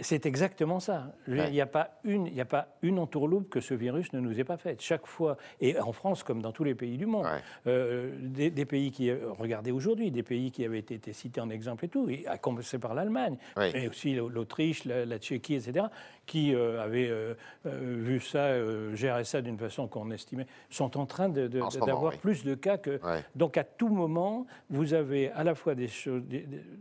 C'est 0.01 0.27
exactement 0.27 0.81
ça. 0.81 1.13
Il 1.27 1.35
n'y 1.51 1.61
a, 1.61 1.67
pas 1.67 1.99
une, 2.05 2.39
a 2.39 2.45
pas 2.45 2.69
une 2.83 2.99
entourloupe 2.99 3.49
que 3.49 3.61
ce 3.61 3.75
virus 3.75 4.13
ne 4.13 4.21
nous 4.21 4.39
ait 4.39 4.45
pas 4.45 4.57
faite. 4.57 4.81
Chaque 4.81 5.07
fois, 5.07 5.37
et 5.61 5.79
en 5.81 5.93
France 5.93 6.23
comme 6.23 6.41
dans 6.41 6.53
tous 6.53 6.65
les 6.65 6.75
pays 6.75 6.97
du 6.97 7.07
monde, 7.07 7.27
euh, 7.67 8.13
des, 8.21 8.65
pays 8.65 8.93
qui, 8.93 9.11
regardez 9.13 9.73
aujourd'hui, 9.73 10.11
des 10.11 10.23
pays 10.23 10.51
qui 10.51 10.65
avaient 10.65 10.79
été 10.79 11.13
cités 11.13 11.41
en 11.41 11.51
exemple 11.51 11.85
et 11.85 11.89
tout, 11.89 12.09
et 12.09 12.27
à 12.27 12.39
commencer 12.39 12.79
par 12.79 12.95
l'Allemagne, 12.95 13.37
mais 13.57 13.89
aussi 13.89 14.15
l'Autriche, 14.15 14.85
la, 14.85 15.19
Tchéquie, 15.19 15.55
etc., 15.55 15.87
qui 16.29 16.55
euh, 16.55 16.81
avaient 16.81 17.09
euh, 17.11 17.35
vu 17.65 18.21
ça, 18.21 18.51
gérer 18.95 19.25
ça 19.25 19.41
d'une 19.41 19.59
façon 19.59 19.89
qu'on 19.89 20.11
estimait, 20.11 20.47
sont 20.71 20.97
en 20.99 21.07
train 21.07 21.29
d'avoir 21.29 22.17
plus 22.19 22.45
de 22.45 22.55
cas 22.55 22.77
que. 22.77 23.01
Donc 23.35 23.57
à 23.57 23.65
tout 23.65 23.89
moment, 23.89 24.47
vous 24.71 24.95
avez 24.95 25.33
à 25.33 25.43
la 25.43 25.55
fois 25.55 25.75
des 25.75 25.89
choses. 25.89 26.23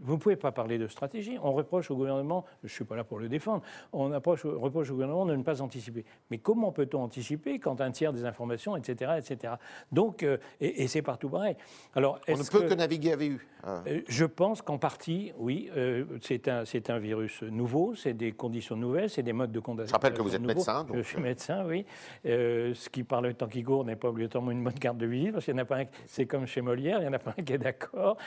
vous 0.02 0.14
ne 0.14 0.20
pouvez 0.20 0.36
pas 0.36 0.52
parler 0.52 0.78
de 0.78 0.88
stratégie. 0.88 1.38
On 1.42 1.54
reproche 1.54 1.90
au 1.90 1.96
gouvernement, 1.96 2.46
je 2.62 2.68
ne 2.68 2.72
suis 2.72 2.86
pas 2.86 2.96
là 2.96 3.04
pour 3.04 3.20
le 3.20 3.30
défendre, 3.30 3.64
on 3.94 4.12
approche, 4.12 4.46
reproche 4.46 4.90
au 4.90 4.94
gouvernement 4.94 5.26
de 5.26 5.36
ne 5.36 5.44
pas 5.44 5.62
anticiper. 5.62 6.04
Mais 6.30 6.38
comment 6.38 6.72
peut-on 6.72 7.02
anticiper 7.02 7.60
quand 7.60 7.82
un 7.82 7.92
tiers 7.92 8.14
des 8.14 8.26
informations, 8.26 8.76
etc., 8.76 9.14
etc. 9.18 9.54
Donc, 9.92 10.24
euh, 10.24 10.38
et, 10.60 10.88
c'est 10.88 11.02
partout 11.02 11.30
pareil. 11.30 11.56
Alors, 11.96 12.20
on 12.28 12.38
ne 12.38 12.44
peut 12.44 12.68
que, 12.68 12.74
naviguer 12.74 13.14
avec 13.14 13.32
eu. 13.32 13.48
Ah. 13.64 13.84
Euh, 13.88 14.02
je 14.08 14.26
pense 14.26 14.62
qu'en 14.62 14.78
partie, 14.78 15.32
oui, 15.38 15.70
euh, 15.76 16.06
c'est 16.22 16.48
un, 16.48 16.64
un 16.90 17.00
virus 17.00 17.42
nouveau, 17.44 17.96
c'est 17.96 18.14
des 18.14 18.32
conditions 18.32 18.76
nouvelles, 18.76 19.10
c'est 19.10 19.24
des 19.24 19.34
modes 19.38 19.52
de 19.52 19.60
condamnation. 19.60 19.90
Je 19.90 19.94
rappelle 19.94 20.18
que 20.18 20.22
vous 20.22 20.36
êtes 20.36 20.42
médecin. 20.42 20.86
Je 20.94 21.02
suis 21.02 21.22
médecin, 21.22 21.66
oui. 21.66 21.86
ce 22.24 22.90
qui, 22.90 23.04
par 23.04 23.22
le 23.22 23.34
temps 23.34 23.48
qui 23.48 23.64
court, 23.64 23.86
n'est 23.86 23.96
pas 23.96 24.10
obligatoirement 24.10 24.52
une 24.52 24.64
bonne 24.64 24.74
carte 24.74 24.98
de 24.98 25.06
visite, 25.06 25.34
parce 25.34 25.46
qu'il 25.46 25.54
n'y 25.54 25.60
en 25.60 25.64
a 25.64 25.66
pas 25.66 25.80
un. 25.80 25.86
C'est 26.06 26.26
comme 26.26 26.46
chez 26.46 26.62
Molière, 26.62 27.00
il 27.00 27.04
n'y 27.04 27.08
en 27.08 27.14
a 27.14 27.20
pas 27.20 27.34
un 27.38 27.44
qui 27.44 27.54
est 27.54 27.58
d'accord. 27.58 28.18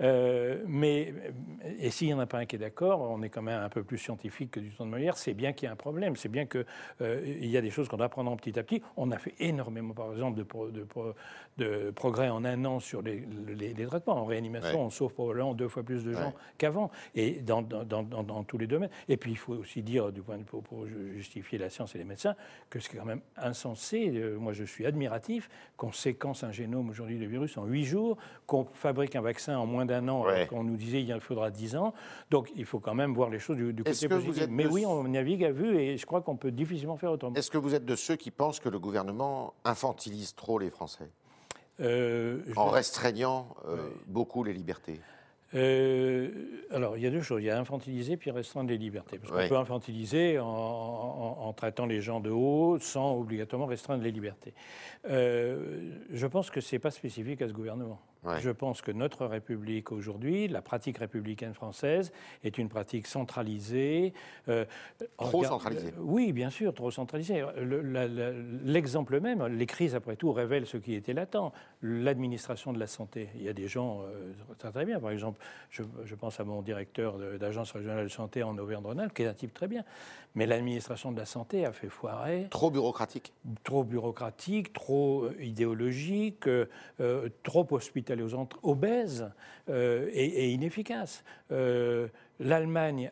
mais 0.00 1.14
et 1.78 1.90
s'il 1.90 2.08
n'y 2.08 2.14
en 2.14 2.20
a 2.20 2.26
pas 2.26 2.38
un 2.38 2.46
qui 2.46 2.56
est 2.56 2.60
d'accord, 2.60 3.00
on 3.00 3.22
est 3.22 3.28
quand 3.28 3.42
même 3.42 3.62
un 3.62 3.68
peu 3.68 3.82
plus 3.82 3.98
scientifique 3.98 4.52
que 4.52 4.60
du 4.60 4.70
temps 4.70 4.86
de 4.86 4.90
Molière. 4.90 5.16
C'est 5.16 5.34
bien 5.34 5.52
qu'il 5.52 5.66
y 5.66 5.68
a 5.68 5.72
un 5.72 5.76
problème. 5.76 6.16
C'est 6.16 6.28
bien 6.28 6.46
qu'il 6.46 6.64
y 7.46 7.56
a 7.56 7.60
des 7.60 7.70
choses 7.70 7.88
qu'on 7.88 7.96
doit 7.96 8.06
apprendre 8.06 8.34
petit 8.36 8.58
à 8.58 8.62
petit. 8.62 8.82
On 8.96 9.10
a 9.10 9.18
fait 9.18 9.34
énormément, 9.38 9.94
par 9.94 10.12
exemple, 10.12 10.38
de, 10.38 10.46
de, 10.70 10.86
de 11.58 11.90
progrès 11.90 12.28
en 12.28 12.44
un 12.44 12.64
an 12.64 12.80
sur 12.80 13.02
les, 13.02 13.26
les, 13.46 13.86
traitements. 13.86 14.16
En 14.16 14.24
réanimation, 14.24 14.82
on 14.82 14.90
sauve 14.90 15.12
probablement 15.12 15.54
deux 15.54 15.68
fois 15.68 15.82
plus 15.82 16.04
de 16.04 16.12
gens 16.12 16.34
qu'avant, 16.58 16.90
et 17.14 17.32
dans, 17.40 17.62
dans, 17.62 17.84
dans, 17.84 18.02
dans, 18.02 18.44
tous 18.44 18.58
les 18.58 18.66
domaines. 18.66 18.90
Et 19.08 19.16
puis, 19.16 19.30
il 19.32 19.38
faut 19.38 19.54
aussi 19.54 19.82
dire, 19.82 20.12
du 20.12 20.22
point 20.22 20.36
de 20.36 20.42
vue 20.42 20.59
pour, 20.62 20.86
justifier 20.86 21.58
la 21.58 21.70
science 21.70 21.94
et 21.94 21.98
les 21.98 22.04
médecins, 22.04 22.34
que 22.68 22.78
c'est 22.80 22.96
quand 22.96 23.04
même 23.04 23.20
insensé. 23.36 24.10
Euh, 24.14 24.38
moi, 24.38 24.52
je 24.52 24.64
suis 24.64 24.86
admiratif 24.86 25.48
qu'on 25.76 25.92
séquence 25.92 26.44
un 26.44 26.52
génome 26.52 26.90
aujourd'hui 26.90 27.18
de 27.18 27.26
virus 27.26 27.56
en 27.56 27.64
huit 27.64 27.84
jours, 27.84 28.16
qu'on 28.46 28.64
fabrique 28.64 29.16
un 29.16 29.20
vaccin 29.20 29.56
en 29.58 29.66
moins 29.66 29.86
d'un 29.86 30.08
an, 30.08 30.24
qu'on 30.48 30.64
nous 30.64 30.76
disait 30.76 31.02
il 31.02 31.20
faudra 31.20 31.50
dix 31.50 31.76
ans. 31.76 31.94
Donc, 32.30 32.50
il 32.56 32.64
faut 32.64 32.80
quand 32.80 32.94
même 32.94 33.14
voir 33.14 33.30
les 33.30 33.38
choses 33.38 33.56
du, 33.56 33.82
côté 33.82 34.08
positif. 34.08 34.46
Mais 34.48 34.66
oui, 34.66 34.84
on 34.86 35.04
navigue 35.04 35.44
à 35.44 35.52
vue, 35.52 35.78
et 35.78 35.96
je 35.96 36.06
crois 36.06 36.20
qu'on 36.20 36.36
peut 36.36 36.50
difficilement 36.50 36.96
faire 36.96 37.12
autrement. 37.12 37.34
Est-ce 37.34 37.50
que 37.50 37.58
vous 37.58 37.74
êtes 37.74 37.84
de 37.84 37.96
ceux 37.96 38.16
qui 38.16 38.30
pensent 38.30 38.60
que 38.60 38.68
le 38.68 38.78
gouvernement 38.78 39.54
infantilise 39.64 40.34
trop 40.34 40.58
les 40.58 40.70
Français? 40.70 41.10
Euh, 41.80 42.42
en 42.56 42.68
restreignant 42.68 43.48
euh, 43.66 43.88
beaucoup 44.06 44.44
les 44.44 44.52
libertés? 44.52 45.00
Euh, 45.54 46.28
alors, 46.70 46.96
il 46.96 47.02
y 47.02 47.06
a 47.06 47.10
deux 47.10 47.22
choses. 47.22 47.42
Il 47.42 47.46
y 47.46 47.50
a 47.50 47.58
infantiliser 47.58 48.16
puis 48.16 48.30
restreindre 48.30 48.70
les 48.70 48.78
libertés. 48.78 49.18
Parce 49.18 49.32
qu'on 49.32 49.48
peut 49.48 49.60
infantiliser 49.60 50.38
en, 50.38 51.52
traitant 51.56 51.86
les 51.86 52.00
gens 52.00 52.20
de 52.20 52.30
haut 52.30 52.78
sans 52.78 53.18
obligatoirement 53.18 53.66
restreindre 53.66 54.04
les 54.04 54.12
libertés. 54.12 54.54
je 55.04 56.26
pense 56.26 56.50
que 56.50 56.60
ce 56.60 56.74
n'est 56.74 56.78
pas 56.80 56.90
spécifique 56.90 57.42
à 57.42 57.48
ce 57.48 57.52
gouvernement. 57.52 58.00
Je 58.38 58.50
pense 58.50 58.82
que 58.82 58.92
notre 58.92 59.24
République 59.26 59.92
aujourd'hui, 59.92 60.46
la 60.46 60.60
pratique 60.60 60.98
républicaine 60.98 61.54
française, 61.54 62.12
est 62.44 62.58
une 62.58 62.68
pratique 62.68 63.06
centralisée. 63.06 64.12
Euh, 64.48 64.66
trop 65.16 65.42
centralisée 65.42 65.88
euh, 65.88 66.02
Oui, 66.02 66.32
bien 66.32 66.50
sûr, 66.50 66.74
trop 66.74 66.90
centralisée. 66.90 67.44
L'exemple 68.64 69.20
même, 69.20 69.46
les 69.46 69.66
crises 69.66 69.94
après 69.94 70.16
tout 70.16 70.32
révèlent 70.32 70.66
ce 70.66 70.76
qui 70.76 70.94
était 70.94 71.14
latent. 71.14 71.52
L'administration 71.82 72.72
de 72.72 72.78
la 72.78 72.86
santé. 72.86 73.30
Il 73.36 73.42
y 73.42 73.48
a 73.48 73.54
des 73.54 73.68
gens 73.68 74.02
euh, 74.02 74.32
très, 74.58 74.70
très 74.70 74.84
bien. 74.84 75.00
Par 75.00 75.10
exemple, 75.10 75.42
je, 75.70 75.82
pense 76.14 76.38
à 76.40 76.44
mon 76.44 76.60
directeur 76.60 77.16
d'agence 77.38 77.72
régionale 77.72 78.04
de 78.04 78.08
santé 78.08 78.42
en 78.42 78.56
Auvergne-Rhône-Alpes, 78.58 79.14
qui 79.14 79.22
est 79.22 79.26
un 79.26 79.34
type 79.34 79.54
très 79.54 79.68
bien. 79.68 79.84
Mais 80.34 80.46
l'administration 80.46 81.10
de 81.10 81.18
la 81.18 81.24
santé 81.24 81.64
a 81.64 81.72
fait 81.72 81.88
foirer. 81.88 82.48
Trop 82.50 82.70
bureaucratique 82.70 83.32
Trop 83.64 83.82
bureaucratique, 83.82 84.72
trop 84.72 85.30
idéologique, 85.40 86.48
trop 87.42 87.66
hospitalier 87.70 88.09
aller 88.12 88.22
aux 88.22 88.48
obèses 88.62 89.30
euh, 89.68 90.08
et, 90.12 90.44
et, 90.44 90.52
inefficaces. 90.52 91.24
Euh, 92.40 92.44
L'Allemagne, 92.50 93.10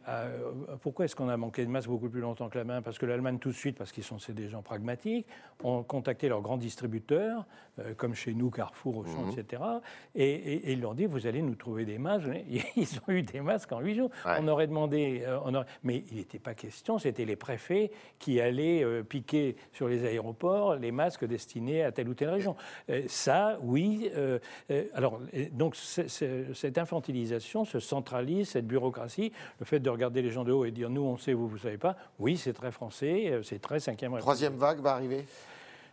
pourquoi 0.83 1.05
est-ce 1.05 1.17
qu'on 1.17 1.29
a 1.29 1.37
manqué 1.37 1.65
de 1.65 1.71
masques 1.71 1.89
beaucoup 1.89 2.09
plus 2.09 2.21
longtemps 2.21 2.49
que 2.49 2.59
la 2.59 2.65
main? 2.65 2.83
Parce 2.83 2.99
que 2.99 3.07
l'Allemagne, 3.07 3.39
tout 3.39 3.51
de 3.51 3.55
suite, 3.55 3.77
parce 3.77 3.93
qu'ils 3.93 4.05
sont 4.05 4.19
des 4.29 4.49
gens 4.49 4.63
pragmatiques, 4.63 5.27
ont 5.63 5.83
contacté 5.83 6.29
leurs 6.29 6.41
grands 6.41 6.57
distributeurs, 6.57 7.47
euh, 7.79 7.95
comme 7.95 8.15
chez 8.15 8.35
nous, 8.35 8.51
Carrefour, 8.51 8.99
Auchan, 8.99 9.25
mmh. 9.25 9.39
etc. 9.39 9.63
Et, 10.15 10.31
et, 10.31 10.73
ils 10.73 10.81
leur 10.81 10.91
ont 10.91 10.95
dit, 10.95 11.07
vous 11.07 11.27
allez 11.27 11.43
nous 11.43 11.55
trouver 11.55 11.85
des 11.85 11.99
masques. 11.99 12.29
Ils 12.77 13.01
ont 13.07 13.13
eu 13.13 13.23
des 13.23 13.41
masques 13.41 13.73
en 13.73 13.81
huit 13.81 13.95
jours. 13.95 14.11
On 14.25 14.49
aurait 14.49 14.67
demandé, 14.67 15.23
euh, 15.27 15.39
on 15.45 15.55
aurait... 15.55 15.67
mais 15.83 16.05
il 16.11 16.19
n'était 16.19 16.39
pas 16.39 16.55
question, 16.55 16.99
c'était 16.99 17.25
les 17.25 17.37
préfets 17.37 17.91
qui 18.19 18.41
allaient 18.41 18.85
euh, 18.85 19.03
piquer 19.03 19.57
sur 19.73 19.89
les 19.89 20.05
aéroports 20.05 20.77
les 20.77 20.93
masques 20.93 21.25
destinés 21.25 21.83
à 21.83 21.93
telle 21.93 22.09
ou 22.09 22.15
telle 22.15 22.31
région. 22.31 22.57
ça, 23.09 23.59
oui. 23.63 24.11
alors, 24.95 25.21
donc, 25.53 25.77
cette 25.77 26.79
infantilisation 26.79 27.65
se 27.65 27.81
centralise, 27.81 28.51
cette 28.51 28.67
bureaucratie 28.67 29.18
le 29.59 29.65
fait 29.65 29.81
de 29.81 29.91
regarder 29.91 30.23
les 30.23 30.31
gens 30.31 30.45
de 30.45 30.53
haut 30.53 30.65
et 30.65 30.71
dire 30.71 30.91
nous 30.91 31.03
on 31.03 31.17
sait, 31.17 31.33
vous 31.33 31.49
vous 31.49 31.59
savez 31.59 31.79
pas, 31.79 31.97
oui 32.19 32.37
c'est 32.37 32.53
très 32.53 32.71
français, 32.71 33.31
euh, 33.31 33.43
c'est 33.43 33.61
très 33.61 33.81
cinquième 33.81 34.13
République. 34.13 34.23
Troisième 34.23 34.57
vague 34.57 34.81
va 34.81 34.93
arriver? 34.93 35.25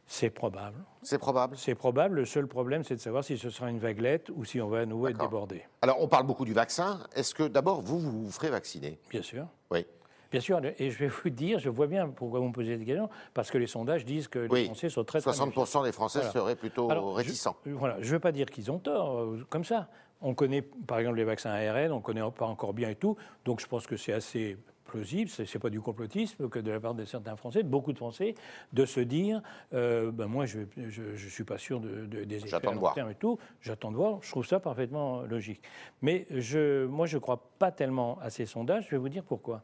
C'est 0.08 0.29
probable. 0.29 0.77
C'est 1.01 1.17
probable 1.17 1.58
C'est 1.58 1.75
probable. 1.75 2.15
Le 2.17 2.25
seul 2.25 2.48
problème, 2.48 2.84
c'est 2.84 2.96
de 2.96 3.00
savoir 3.00 3.24
si 3.24 3.38
ce 3.38 3.50
sera 3.50 3.70
une 3.70 3.79
vaguelette 3.79 4.29
ou 4.36 4.46
si 4.46 4.62
on 4.62 4.67
va 4.67 4.82
à 4.82 4.86
nouveau 4.86 5.08
être 5.08 5.17
débordé. 5.17 5.63
Alors, 5.82 6.00
on 6.00 6.08
parle 6.08 6.27
beaucoup 6.27 6.46
du 6.46 6.53
vaccin. 6.53 7.00
Est-ce 7.15 7.34
que 7.34 7.48
d'abord, 7.48 7.82
vous, 7.82 8.00
vous 8.00 8.25
vous 8.25 8.32
ferez 8.32 8.50
vacciner? 8.50 9.00
Bien 9.10 9.24
sûr. 9.24 9.48
Oui. 9.72 9.86
Bien 10.32 10.41
sûr, 10.41 10.60
et 10.77 10.91
je 10.91 10.98
vais 10.98 11.08
vous 11.08 11.29
dire, 11.29 11.60
je 11.60 11.70
vois 11.70 11.88
bien 11.88 12.10
pourquoi 12.10 12.39
vous 12.39 12.48
me 12.48 12.51
posez 12.51 12.77
cette 12.77 12.86
question, 12.86 13.10
parce 13.34 13.50
que 13.51 13.58
les 13.58 13.67
sondages 13.67 14.03
disent 14.03 14.27
que 14.27 14.39
les 14.39 14.65
Français 14.65 14.89
sont 14.89 15.03
très... 15.05 15.20
60% 15.20 15.86
des 15.86 15.91
Français 15.91 16.24
seraient 16.32 16.58
plutôt 16.58 16.88
réticents. 17.13 17.55
Je, 17.65 17.72
voilà, 17.72 17.96
je 18.01 18.08
ne 18.08 18.12
veux 18.12 18.20
pas 18.20 18.34
dire 18.34 18.48
qu'ils 18.48 18.70
ont 18.70 18.79
tort, 18.79 19.20
euh, 19.20 19.46
comme 19.50 19.63
ça. 19.63 19.88
On 20.27 20.34
connaît, 20.34 20.63
par 20.63 20.98
exemple, 20.98 21.17
les 21.17 21.24
vaccins 21.24 21.51
ARN, 21.51 21.91
on 21.91 21.98
ne 21.98 22.01
connaît 22.01 22.32
pas 22.36 22.48
encore 22.48 22.74
bien 22.74 22.89
et 22.89 22.96
tout, 22.96 23.15
donc 23.46 23.62
je 23.62 23.67
pense 23.67 23.86
que 23.86 23.96
c'est 23.96 24.12
assez 24.12 24.58
plausible, 24.86 25.29
ce 25.29 25.44
n'est 25.44 25.60
pas 25.60 25.70
du 25.70 25.79
complotisme 25.79 26.50
que 26.50 26.58
de 26.58 26.72
la 26.72 26.79
part 26.79 26.96
de 26.96 27.05
certains 27.05 27.36
Français, 27.36 27.62
de 27.62 27.67
beaucoup 27.67 27.94
de 27.94 27.98
Français, 27.98 28.34
de 28.74 28.86
se 28.86 29.01
dire, 29.01 29.44
euh, 29.75 30.12
ben 30.12 30.25
moi 30.25 30.48
je 30.48 30.62
ne 30.77 31.17
suis 31.17 31.44
pas 31.44 31.60
sûr 31.60 31.79
de, 31.79 32.24
des 32.24 32.44
effets 32.44 32.55
à 32.55 32.72
long 32.72 32.91
terme 32.94 33.12
et 33.12 33.15
tout, 33.15 33.38
j'attends 33.62 33.91
de 33.91 33.98
voir, 33.98 34.17
je 34.24 34.32
trouve 34.32 34.48
ça 34.48 34.60
parfaitement 34.60 35.22
logique. 35.22 35.62
Mais 36.01 36.25
je, 36.32 36.88
moi 36.88 37.05
je 37.05 37.17
ne 37.17 37.22
crois 37.22 37.48
pas 37.60 37.72
tellement 37.72 38.17
à 38.20 38.32
ces 38.32 38.48
sondages, 38.48 38.86
je 38.86 38.91
vais 38.91 38.98
vous 38.98 39.10
dire 39.10 39.24
pourquoi. 39.24 39.62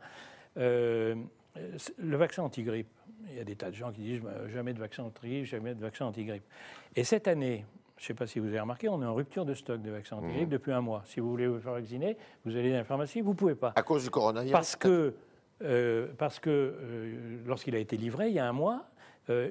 Euh, 0.58 1.16
le 1.98 2.18
vaccin 2.18 2.44
anti-grippe, 2.44 2.92
il 3.30 3.36
y 3.36 3.40
a 3.40 3.44
des 3.44 3.56
tas 3.56 3.72
de 3.72 3.76
gens 3.76 3.92
qui 3.92 4.02
disent 4.02 4.22
jamais 4.54 4.74
de 4.74 4.80
vaccin 4.80 5.04
anti-grippe, 5.04 5.46
jamais 5.46 5.74
de 5.74 5.82
vaccin 5.82 6.06
anti-grippe. 6.06 6.44
Et 6.96 7.04
cette 7.04 7.28
année, 7.28 7.66
je 8.02 8.06
ne 8.06 8.08
sais 8.08 8.14
pas 8.16 8.26
si 8.26 8.40
vous 8.40 8.48
avez 8.48 8.60
remarqué, 8.60 8.90
on 8.90 9.00
est 9.04 9.06
en 9.06 9.14
rupture 9.14 9.46
de 9.46 9.54
stock 9.54 9.80
de 9.80 9.92
vaccins 9.92 10.16
anti-grippe 10.16 10.48
mmh. 10.48 10.52
depuis 10.52 10.72
un 10.72 10.82
mois. 10.82 11.04
Si 11.06 11.20
vous 11.20 11.30
voulez 11.30 11.46
vous 11.46 11.60
faire 11.60 11.74
vacciner, 11.74 12.18
vous 12.46 12.58
allez 12.58 12.72
dans 12.72 12.78
la 12.78 12.84
pharmacie, 12.84 13.22
vous 13.22 13.34
ne 13.34 13.36
pouvez 13.36 13.54
pas. 13.54 13.74
À 13.76 13.84
cause 13.84 14.06
du 14.06 14.10
coronavirus 14.10 14.52
Parce 14.52 14.76
que, 14.76 15.14
euh, 15.64 16.08
parce 16.18 16.40
que 16.40 16.50
euh, 16.50 17.38
lorsqu'il 17.46 17.76
a 17.76 17.78
été 17.78 17.98
livré, 17.98 18.30
il 18.30 18.34
y 18.34 18.40
a 18.40 18.50
un 18.50 18.54
mois, 18.54 18.86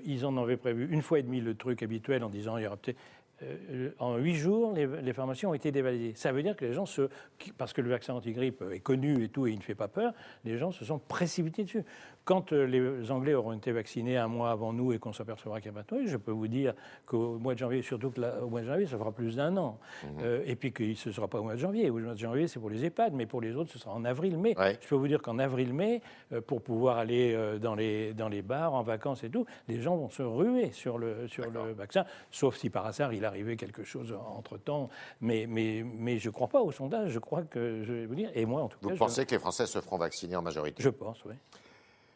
ils 0.05 0.27
en 0.27 0.37
avaient 0.37 0.59
prévu 0.59 0.89
une 0.91 1.01
fois 1.01 1.21
et 1.21 1.23
demi 1.23 1.41
le 1.41 1.55
truc 1.55 1.83
habituel 1.83 2.23
en 2.23 2.29
disant 2.29 2.59
il 2.59 2.65
y 2.65 2.67
aura 2.67 2.77
peut-être 2.77 2.99
euh, 3.43 3.91
en 3.99 4.17
huit 4.17 4.35
jours, 4.35 4.75
les, 4.75 5.13
pharmacies 5.13 5.47
ont 5.47 5.55
été 5.55 5.73
dévalidées. 5.73 6.13
Ça 6.15 6.33
veut 6.33 6.43
dire 6.43 6.57
que 6.57 6.65
les 6.65 6.75
gens 6.75 6.87
se. 6.87 7.09
Parce 7.57 7.73
que 7.73 7.81
le 7.81 7.89
vaccin 7.89 8.15
anti-grippe 8.15 8.63
est 8.71 8.81
connu 8.81 9.25
et 9.25 9.29
tout, 9.29 9.47
et 9.47 9.53
il 9.53 9.59
ne 9.59 9.63
fait 9.63 9.75
pas 9.75 9.89
peur, 9.89 10.13
les 10.45 10.59
gens 10.59 10.73
se 10.73 10.85
sont 10.85 10.99
précipités 10.99 11.65
dessus. 11.65 11.85
Quand 12.31 12.53
euh, 12.53 12.65
les 12.65 13.11
Anglais 13.11 13.35
auront 13.35 13.55
été 13.55 13.73
vaccinés 13.73 14.17
un 14.17 14.29
mois 14.29 14.53
avant 14.53 14.73
nous 14.73 14.93
et 14.93 15.01
qu'on 15.01 15.13
s'apercevra 15.13 15.61
qu'il 15.61 15.73
n'y 15.73 15.77
a 15.77 15.83
pas 15.83 15.97
de 15.97 16.07
je 16.07 16.17
peux 16.17 16.31
vous 16.31 16.47
dire 16.47 16.75
qu'au 17.05 17.41
mois 17.41 17.55
de 17.55 17.59
janvier, 17.59 17.83
surtout 17.83 18.13
qu'au 18.13 18.49
mois 18.49 18.61
de 18.61 18.67
janvier, 18.67 18.87
ça 18.87 18.97
fera 18.97 19.11
plus 19.11 19.35
d'un 19.35 19.57
an. 19.57 19.81
Mmh. 20.05 20.07
Euh, 20.23 20.43
et 20.47 20.55
puis 20.55 20.73
que 20.73 20.95
ce 20.95 21.09
ne 21.09 21.13
sera 21.13 21.27
pas 21.27 21.41
au 21.41 21.43
mois 21.43 21.55
de 21.55 21.59
janvier. 21.59 21.91
Au 21.91 21.99
mois 21.99 22.13
de 22.15 22.19
janvier, 22.19 22.47
c'est 22.47 22.61
pour 22.61 22.71
les 22.71 22.85
EHPAD, 22.85 23.15
mais 23.15 23.27
pour 23.27 23.41
les 23.41 23.57
autres, 23.57 23.73
ce 23.73 23.81
sera 23.81 23.93
en 23.93 24.05
avril-mai. 24.05 24.55
Je 24.81 24.87
peux 24.87 24.95
vous 24.95 25.09
dire 25.09 25.21
qu'en 25.23 25.41
avril-mai, 25.41 26.03
pour 26.47 26.63
pouvoir 26.63 26.99
aller 26.99 27.37
dans, 27.61 27.75
les, 27.75 28.15
dans 28.15 28.29
les 28.29 28.43
bars, 28.43 28.75
en 28.75 28.83
vacances 28.83 29.25
et 29.25 29.29
tout, 29.29 29.45
les 29.67 29.81
gens 29.81 29.97
vont 29.97 30.09
se 30.09 30.23
ruer 30.23 30.71
sur 30.71 30.99
le, 30.99 31.27
sur 31.27 31.51
le 31.51 31.73
vaccin, 31.73 32.05
sauf 32.31 32.55
si 32.55 32.71
par 32.71 32.87
hasard 32.87 33.13
il 33.13 33.25
a 33.25 33.29
arrivé 33.29 33.57
quelque 33.57 33.83
chose 33.83 34.17
entre-temps. 34.37 34.89
Mais, 35.21 35.47
mais, 35.49 35.85
mais 35.85 36.19
je 36.19 36.29
ne 36.29 36.33
crois 36.33 36.47
pas 36.47 36.61
au 36.61 36.71
sondage. 36.71 37.11
Je 37.11 37.19
crois 37.19 37.43
que, 37.43 37.83
je 37.83 37.93
vais 37.93 38.07
vous 38.07 38.15
dire, 38.15 38.31
et 38.37 38.47
moi 38.47 38.63
en 38.63 38.69
tout 38.69 38.79
cas... 38.79 38.89
Vous 38.89 38.95
pensez 38.97 39.27
que 39.27 39.33
les 39.33 39.41
Français 39.41 39.67
se 39.67 39.81
feront 39.81 39.99
vacciner 39.99 40.37
en 40.37 40.43
majorité? 40.43 40.81
Je 40.81 40.91
pense, 40.91 41.25
oui. 41.25 41.35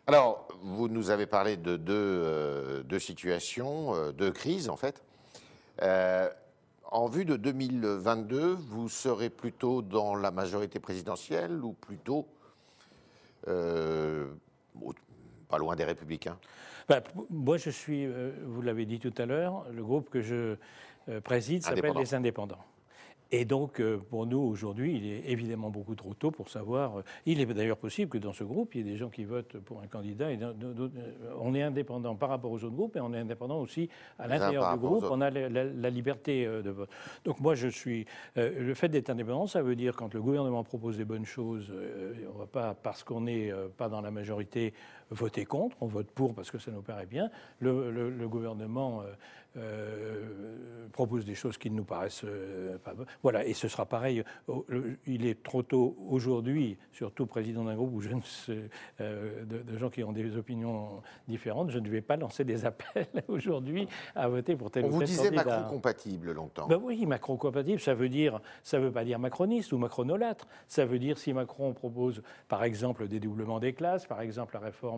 Alors, 0.06 0.48
vous 0.60 0.88
nous 0.88 1.08
avez 1.10 1.26
parlé 1.26 1.56
de 1.56 1.76
deux, 1.76 1.94
euh, 1.94 2.98
situations, 2.98 3.94
euh, 3.94 4.12
deux 4.12 4.32
crises 4.32 4.68
en 4.68 4.76
fait. 4.76 5.02
Euh, 5.82 6.28
en 6.90 7.08
vue 7.08 7.24
de 7.24 7.36
2022, 7.36 8.52
vous 8.52 8.90
serez 8.90 9.30
plutôt 9.30 9.80
dans 9.80 10.14
la 10.14 10.30
majorité 10.30 10.78
présidentielle 10.78 11.64
ou 11.64 11.72
plutôt 11.72 12.28
pas 13.44 13.52
loin 15.58 15.76
des 15.76 15.84
Républicains? 15.84 16.38
Bah, 16.88 17.02
Moi, 17.30 17.58
je 17.58 17.70
suis, 17.70 18.06
vous 18.06 18.62
l'avez 18.62 18.86
dit 18.86 19.00
tout 19.00 19.12
à 19.18 19.26
l'heure, 19.26 19.66
le 19.70 19.82
groupe 19.82 20.08
que 20.08 20.22
je 20.22 20.56
préside 21.24 21.62
s'appelle 21.62 21.92
les 21.96 22.14
Indépendants. 22.14 22.64
Et 23.32 23.44
donc, 23.44 23.80
euh, 23.80 23.98
pour 23.98 24.26
nous, 24.26 24.38
aujourd'hui, 24.38 24.96
il 24.96 25.06
est 25.06 25.30
évidemment 25.30 25.70
beaucoup 25.70 25.94
trop 25.94 26.14
tôt 26.14 26.30
pour 26.30 26.48
savoir. 26.48 26.98
Euh, 26.98 27.02
il 27.26 27.40
est 27.40 27.46
d'ailleurs 27.46 27.78
possible 27.78 28.10
que 28.10 28.18
dans 28.18 28.32
ce 28.32 28.44
groupe, 28.44 28.74
il 28.74 28.78
y 28.78 28.80
ait 28.88 28.92
des 28.92 28.96
gens 28.96 29.08
qui 29.08 29.24
votent 29.24 29.58
pour 29.58 29.80
un 29.80 29.86
candidat. 29.86 30.30
Et 30.30 30.38
euh, 30.40 30.88
on 31.40 31.54
est 31.54 31.62
indépendant 31.62 32.14
par 32.14 32.28
rapport 32.28 32.52
aux 32.52 32.62
autres 32.62 32.76
groupes, 32.76 32.96
et 32.96 33.00
on 33.00 33.12
est 33.12 33.18
indépendant 33.18 33.60
aussi 33.60 33.88
à 34.18 34.28
l'intérieur 34.28 34.72
du 34.74 34.78
groupe. 34.78 35.04
On 35.10 35.20
a 35.20 35.30
la, 35.30 35.90
liberté 35.90 36.46
de 36.46 36.70
vote. 36.70 36.90
Donc, 37.24 37.40
moi, 37.40 37.54
je 37.54 37.68
suis. 37.68 38.06
le 38.36 38.74
fait 38.74 38.88
d'être 38.88 39.10
indépendant, 39.10 39.46
ça 39.46 39.62
veut 39.62 39.76
dire 39.76 39.94
quand 39.96 40.12
le 40.12 40.20
gouvernement 40.20 40.64
propose 40.64 40.96
des 40.96 41.04
bonnes 41.04 41.24
choses, 41.24 41.72
on 41.72 42.34
ne 42.34 42.38
va 42.38 42.46
pas, 42.46 42.74
parce 42.74 43.04
qu'on 43.04 43.22
n'est 43.22 43.52
pas 43.76 43.88
dans 43.88 44.00
la 44.00 44.10
majorité, 44.10 44.74
voter 45.10 45.44
contre. 45.44 45.76
On 45.80 45.86
vote 45.86 46.10
pour 46.10 46.34
parce 46.34 46.50
que 46.50 46.58
ça 46.58 46.70
nous 46.70 46.82
paraît 46.82 47.06
bien. 47.06 47.30
Le, 47.60 48.26
gouvernement 48.28 49.02
propose 50.92 51.24
des 51.24 51.34
choses 51.34 51.58
qui 51.58 51.70
nous 51.70 51.84
paraissent 51.84 52.24
pas 52.82 52.94
bonnes. 52.94 53.06
Voilà, 53.22 53.44
et 53.46 53.54
ce 53.54 53.68
sera 53.68 53.86
pareil. 53.86 54.24
Il 55.06 55.26
est 55.26 55.42
trop 55.42 55.62
tôt 55.62 55.96
aujourd'hui, 56.08 56.76
surtout 56.92 57.26
président 57.26 57.64
d'un 57.64 57.74
groupe 57.74 57.92
où 57.94 58.00
je 58.00 58.10
ne 58.10 58.20
sais, 58.22 58.70
euh, 59.00 59.44
de, 59.44 59.76
gens 59.76 59.90
qui 59.90 60.02
ont 60.04 60.12
des 60.12 60.36
opinions 60.36 61.02
différentes, 61.26 61.70
je 61.70 61.78
ne 61.78 61.88
vais 61.88 62.00
pas 62.00 62.16
lancer 62.16 62.44
des 62.44 62.64
appels 62.64 63.06
aujourd'hui 63.28 63.88
à 64.14 64.28
voter 64.28 64.56
pour 64.56 64.70
tel 64.70 64.84
On 64.84 64.88
ou 64.88 64.90
tel 64.90 65.00
vous 65.00 65.04
disait 65.04 65.30
Macron-compatible 65.30 66.32
longtemps. 66.32 66.66
Ben 66.66 66.78
oui, 66.80 67.06
Macron-compatible, 67.06 67.80
ça 67.80 67.94
veut 67.94 68.08
dire, 68.08 68.40
ça 68.62 68.78
veut 68.78 68.92
pas 68.92 69.04
dire 69.04 69.18
macroniste 69.18 69.72
ou 69.72 69.78
macronolâtre. 69.78 70.46
Ça 70.68 70.84
veut 70.84 70.98
dire 70.98 71.18
si 71.18 71.32
Macron 71.32 71.72
propose, 71.72 72.22
par 72.48 72.64
exemple, 72.64 73.02
le 73.02 73.08
dédoublement 73.08 73.58
des 73.58 73.72
classes, 73.72 74.06
par 74.06 74.20
exemple 74.20 74.54
la 74.54 74.60
réforme 74.60 74.93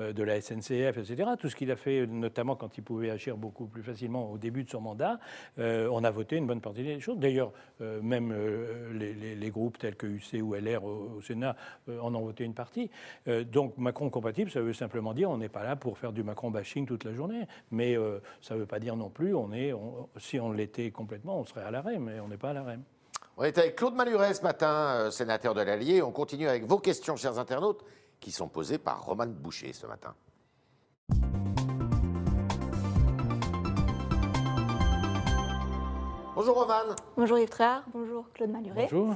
euh, 0.00 0.12
de 0.12 0.22
la 0.22 0.40
SNCF, 0.40 0.98
etc. 0.98 1.30
Tout 1.38 1.48
ce 1.48 1.56
qu'il 1.56 1.70
a 1.70 1.76
fait, 1.76 2.06
notamment 2.06 2.56
quand 2.56 2.76
il 2.78 2.82
pouvait 2.82 3.10
agir 3.10 3.36
beaucoup 3.36 3.66
plus 3.66 3.82
facilement 3.82 4.30
au 4.30 4.38
début 4.38 4.64
de 4.64 4.70
son 4.70 4.80
mandat, 4.80 5.18
euh, 5.58 5.88
on 5.90 6.04
a 6.04 6.10
voté 6.10 6.36
une 6.36 6.46
bonne 6.46 6.60
partie 6.60 6.82
des 6.82 7.00
choses. 7.00 7.18
D'ailleurs, 7.18 7.52
euh, 7.80 8.00
même 8.02 8.34
les, 8.92 9.50
groupes 9.50 9.78
tels 9.78 9.94
que 9.94 10.06
UC 10.06 10.42
ou 10.42 10.54
LR 10.54 10.84
au, 10.84 11.20
Sénat 11.20 11.54
en 11.88 12.14
ont 12.14 12.22
voté 12.22 12.44
une 12.44 12.54
partie. 12.54 12.90
donc 13.26 13.78
Macron 13.78 14.10
compatible, 14.10 14.50
ça 14.50 14.60
veut 14.60 14.72
simplement 14.72 15.14
dire 15.14 15.30
on 15.30 15.36
n'est 15.36 15.48
pas 15.48 15.62
là 15.62 15.76
pour 15.76 15.96
faire 15.96 16.12
du 16.12 16.24
Macron 16.24 16.50
bashing 16.50 16.86
toute 16.86 17.04
la 17.04 17.12
journée. 17.12 17.42
Mais 17.70 17.96
ça 18.40 18.54
ne 18.54 18.60
veut 18.60 18.66
pas 18.66 18.80
dire 18.80 18.96
non 18.96 19.10
plus, 19.10 19.34
on 19.34 19.52
est, 19.52 19.72
si 20.16 20.40
on 20.40 20.50
l'était 20.50 20.90
complètement, 20.90 21.38
on 21.38 21.44
serait 21.44 21.62
à 21.62 21.70
l'arrêt, 21.70 21.98
mais 21.98 22.18
on 22.18 22.28
n'est 22.28 22.36
pas 22.36 22.50
à 22.50 22.54
l'arrêt. 22.54 22.78
On 23.36 23.42
est 23.42 23.58
avec 23.58 23.74
Claude 23.74 23.94
Maluret 23.94 24.32
ce 24.32 24.42
matin, 24.42 25.10
sénateur 25.10 25.54
de 25.54 25.60
l'Allier. 25.60 26.02
On 26.02 26.12
continue 26.12 26.46
avec 26.46 26.64
vos 26.66 26.78
questions, 26.78 27.16
chers 27.16 27.36
internautes, 27.36 27.84
qui 28.24 28.32
sont 28.32 28.48
posées 28.48 28.78
par 28.78 29.04
Roman 29.04 29.26
Boucher 29.26 29.74
ce 29.74 29.86
matin. 29.86 30.14
Bonjour 36.34 36.58
Roman. 36.58 36.96
Bonjour 37.18 37.38
Yves 37.38 37.50
Tréhard. 37.50 37.84
Bonjour 37.92 38.30
Claude 38.32 38.48
Maluret. 38.48 38.88
Bonjour. 38.90 39.14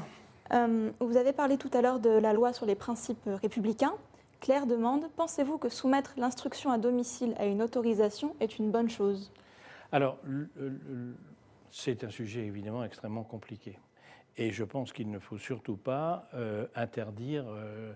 Euh, 0.53 0.93
vous 1.01 1.17
avez 1.17 1.33
parlé 1.33 1.57
tout 1.57 1.71
à 1.73 1.81
l'heure 1.81 2.01
de 2.01 2.11
la 2.11 2.35
loi 2.35 2.53
sur 2.53 2.67
les 2.67 2.75
principes 2.75 3.31
républicains. 3.43 3.95
Claire 4.41 4.67
demande 4.67 5.09
Pensez-vous 5.17 5.57
que 5.57 5.71
soumettre 5.71 6.13
l'instruction 6.19 6.71
à 6.71 6.77
domicile 6.77 7.35
à 7.39 7.47
une 7.47 7.63
autorisation 7.63 8.37
est 8.41 8.59
une 8.59 8.71
bonne 8.71 8.91
chose? 8.91 9.33
Alors, 9.91 10.19
c'est 11.71 12.05
un 12.05 12.11
sujet 12.11 12.45
évidemment 12.45 12.85
extrêmement 12.85 13.25
compliqué. 13.25 13.79
Et 14.39 14.53
je 14.53 14.63
pense 14.63 14.93
qu'il 14.93 15.11
ne 15.11 15.19
faut 15.19 15.39
surtout 15.39 15.77
pas 15.77 16.29
euh, 16.35 16.67
interdire 16.77 17.45
euh, 17.49 17.93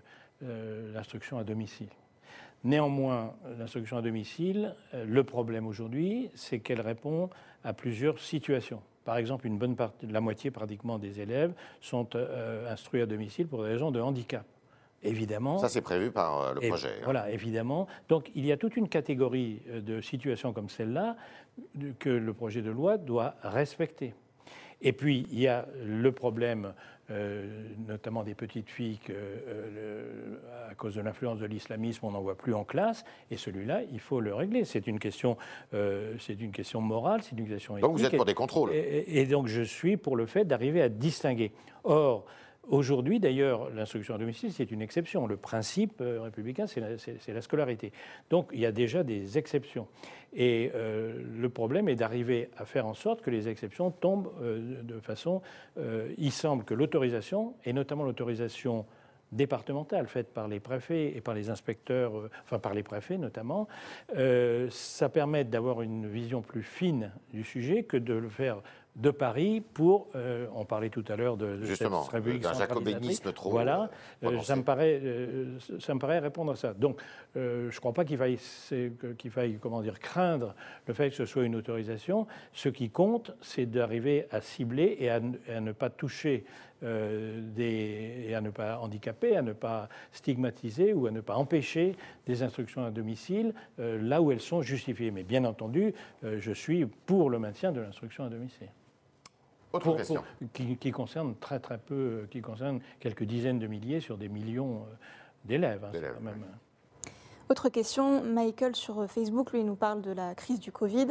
l'instruction 0.93 1.37
à 1.37 1.43
domicile. 1.43 1.89
Néanmoins, 2.63 3.33
l'instruction 3.59 3.97
à 3.97 4.01
domicile, 4.01 4.75
le 4.93 5.23
problème 5.23 5.67
aujourd'hui, 5.67 6.29
c'est 6.35 6.59
qu'elle 6.59 6.81
répond 6.81 7.29
à 7.63 7.73
plusieurs 7.73 8.19
situations. 8.19 8.81
Par 9.05 9.17
exemple, 9.17 9.47
une 9.47 9.57
bonne 9.57 9.75
partie, 9.75 10.07
la 10.07 10.21
moitié 10.21 10.49
pratiquement 10.51 10.97
des 10.97 11.19
élèves 11.19 11.53
sont 11.81 12.07
euh, 12.15 12.71
instruits 12.71 13.01
à 13.01 13.05
domicile 13.05 13.47
pour 13.47 13.63
des 13.63 13.69
raisons 13.69 13.91
de 13.91 13.99
handicap. 13.99 14.45
Évidemment. 15.05 15.57
Ça, 15.57 15.67
c'est 15.67 15.81
prévu 15.81 16.11
par 16.11 16.41
euh, 16.41 16.53
le 16.53 16.61
projet. 16.69 16.87
Hein. 16.87 17.01
Voilà, 17.03 17.29
évidemment. 17.29 17.87
Donc, 18.07 18.31
il 18.35 18.45
y 18.45 18.53
a 18.53 18.57
toute 18.57 18.77
une 18.77 18.87
catégorie 18.87 19.61
euh, 19.67 19.81
de 19.81 19.99
situations 19.99 20.53
comme 20.53 20.69
celle-là 20.69 21.17
que 21.99 22.09
le 22.09 22.33
projet 22.33 22.61
de 22.61 22.71
loi 22.71 22.97
doit 22.97 23.35
respecter. 23.43 24.13
Et 24.83 24.91
puis, 24.91 25.25
il 25.31 25.39
y 25.39 25.47
a 25.47 25.65
le 25.81 26.11
problème, 26.11 26.73
euh, 27.09 27.45
notamment 27.87 28.23
des 28.23 28.35
petites 28.35 28.69
filles, 28.69 28.97
que, 28.97 29.13
euh, 29.13 30.35
à 30.69 30.75
cause 30.75 30.95
de 30.95 31.01
l'influence 31.01 31.39
de 31.39 31.45
l'islamisme, 31.45 32.05
on 32.05 32.11
n'en 32.11 32.21
voit 32.21 32.37
plus 32.37 32.53
en 32.53 32.65
classe. 32.65 33.05
Et 33.31 33.37
celui-là, 33.37 33.81
il 33.91 33.99
faut 33.99 34.19
le 34.19 34.35
régler. 34.35 34.65
C'est 34.65 34.85
une 34.87 34.99
question, 34.99 35.37
euh, 35.73 36.13
c'est 36.19 36.39
une 36.39 36.51
question 36.51 36.81
morale, 36.81 37.21
c'est 37.23 37.37
une 37.37 37.47
question 37.47 37.77
éthique. 37.77 37.83
Donc 37.89 37.97
vous 37.97 38.05
êtes 38.05 38.15
pour 38.15 38.25
des 38.25 38.33
contrôles. 38.33 38.71
et 38.73 39.25
donc 39.25 39.47
je 39.47 39.61
suis 39.61 39.95
pour 39.95 40.17
le 40.17 40.25
fait 40.25 40.43
d'arriver 40.43 40.81
à 40.81 40.89
distinguer. 40.89 41.53
Or, 41.85 42.25
Aujourd'hui, 42.69 43.19
d'ailleurs, 43.19 43.69
l'instruction 43.71 44.15
à 44.15 44.17
domicile, 44.17 44.53
c'est 44.53 44.71
une 44.71 44.81
exception. 44.81 45.27
Le 45.27 45.35
principe 45.35 45.99
euh, 45.99 46.21
républicain, 46.21 46.65
c'est 46.65 46.79
la, 47.33 47.41
scolarité. 47.41 47.91
Donc, 48.29 48.49
il 48.53 48.61
y 48.61 48.65
a 48.65 48.71
déjà 48.71 49.03
des 49.03 49.37
exceptions. 49.37 49.87
Et 50.33 50.71
euh, 50.73 51.21
le 51.35 51.49
problème 51.49 51.89
est 51.89 51.95
d'arriver 51.95 52.49
à 52.55 52.63
faire 52.63 52.85
en 52.85 52.93
sorte 52.93 53.21
que 53.21 53.29
les 53.29 53.49
exceptions 53.49 53.91
tombent 53.91 54.31
euh, 54.41 54.81
de 54.81 54.99
façon... 54.99 55.41
il 56.17 56.31
semble 56.31 56.63
que 56.63 56.73
l'autorisation, 56.73 57.53
et 57.65 57.73
notamment 57.73 58.03
l'autorisation 58.03 58.85
départementale 59.33 60.07
faite 60.07 60.31
par 60.33 60.47
les 60.47 60.59
préfets 60.59 61.17
et 61.17 61.19
par 61.19 61.33
les 61.33 61.49
inspecteurs, 61.49 62.13
enfin 62.43 62.59
par 62.59 62.73
les 62.73 62.83
préfets 62.83 63.17
notamment, 63.17 63.67
ça 64.69 65.09
permet 65.09 65.43
d'avoir 65.43 65.81
une 65.81 66.07
vision 66.07 66.41
plus 66.41 66.61
fine 66.61 67.11
du 67.33 67.43
sujet 67.43 67.81
que 67.81 67.97
de 67.97 68.13
le 68.13 68.29
faire 68.29 68.61
de 68.95 69.09
Paris 69.09 69.61
pour, 69.73 70.09
euh, 70.15 70.45
on 70.53 70.65
parlait 70.65 70.89
tout 70.89 71.03
à 71.07 71.15
l'heure 71.15 71.35
de, 71.35 71.63
Justement, 71.63 72.07
d'un 72.11 72.53
jacobinisme 72.53 73.33
trop. 73.33 73.49
Voilà, 73.49 73.89
euh, 74.23 74.39
ça, 74.41 74.55
me 74.55 74.61
paraît, 74.61 74.99
euh, 75.03 75.57
ça 75.79 75.95
me 75.95 75.99
paraît 75.99 76.19
répondre 76.19 76.51
à 76.51 76.55
ça. 76.55 76.73
Donc, 76.73 77.01
je 77.35 77.65
ne 77.65 77.79
crois 77.79 77.93
pas 77.93 78.05
qu'il 78.05 78.17
faille, 78.17 78.37
qu'il 79.17 79.31
faille 79.31 79.57
comment 79.59 79.81
dire, 79.81 79.99
craindre 79.99 80.53
le 80.85 80.93
fait 80.93 81.09
que 81.09 81.15
ce 81.15 81.25
soit 81.25 81.43
une 81.43 81.55
autorisation. 81.55 82.27
Ce 82.51 82.69
qui 82.69 82.91
compte, 82.91 83.31
c'est 83.41 83.65
d'arriver 83.65 84.27
à 84.29 84.41
cibler 84.41 84.95
et 84.99 85.09
à, 85.09 85.19
ne 85.19 85.71
pas 85.71 85.89
toucher 85.89 86.45
des, 86.83 88.25
et 88.27 88.35
à 88.35 88.41
ne 88.41 88.51
pas 88.51 88.77
handicaper, 88.77 89.35
à 89.35 89.41
ne 89.41 89.53
pas 89.53 89.89
stigmatiser 90.11 90.93
ou 90.93 91.07
à 91.07 91.11
ne 91.11 91.21
pas 91.21 91.35
empêcher 91.35 91.95
des 92.27 92.43
instructions 92.43 92.85
à 92.85 92.91
domicile 92.91 93.55
là 93.79 94.21
où 94.21 94.31
elles 94.31 94.41
sont 94.41 94.61
justifiées. 94.61 95.09
Mais 95.09 95.23
bien 95.23 95.45
entendu, 95.45 95.95
je 96.21 96.51
suis 96.51 96.85
pour 96.85 97.31
le 97.31 97.39
maintien 97.39 97.71
de 97.71 97.81
l'instruction 97.81 98.25
à 98.25 98.29
domicile. 98.29 98.69
Autre 99.73 99.95
question. 99.95 100.23
qui, 100.53 100.91
concerne 100.91 101.35
très 101.35 101.59
très 101.59 101.79
peu, 101.79 102.27
qui 102.29 102.41
concerne 102.41 102.79
quelques 102.99 103.23
dizaines 103.23 103.59
de 103.59 103.67
milliers 103.67 103.99
sur 103.99 104.17
des 104.17 104.29
millions 104.29 104.77
euh, 104.77 104.95
d'élèves. 105.45 105.83
Hein, 105.83 105.99
même... 106.21 106.45
Autre 107.49 107.69
question, 107.69 108.23
Michael 108.23 108.75
sur 108.75 109.09
Facebook, 109.09 109.51
lui, 109.51 109.63
nous 109.63 109.75
parle 109.75 110.01
de 110.01 110.11
la 110.11 110.35
crise 110.35 110.59
du 110.59 110.71
Covid. 110.71 111.07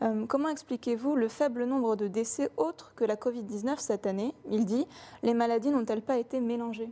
Euh, 0.00 0.26
comment 0.26 0.48
expliquez-vous 0.48 1.16
le 1.16 1.28
faible 1.28 1.64
nombre 1.64 1.96
de 1.96 2.08
décès 2.08 2.50
autres 2.56 2.92
que 2.96 3.04
la 3.04 3.16
Covid-19 3.16 3.78
cette 3.78 4.06
année? 4.06 4.34
Il 4.50 4.64
dit, 4.64 4.86
les 5.22 5.34
maladies 5.34 5.70
n'ont-elles 5.70 6.02
pas 6.02 6.18
été 6.18 6.40
mélangées? 6.40 6.90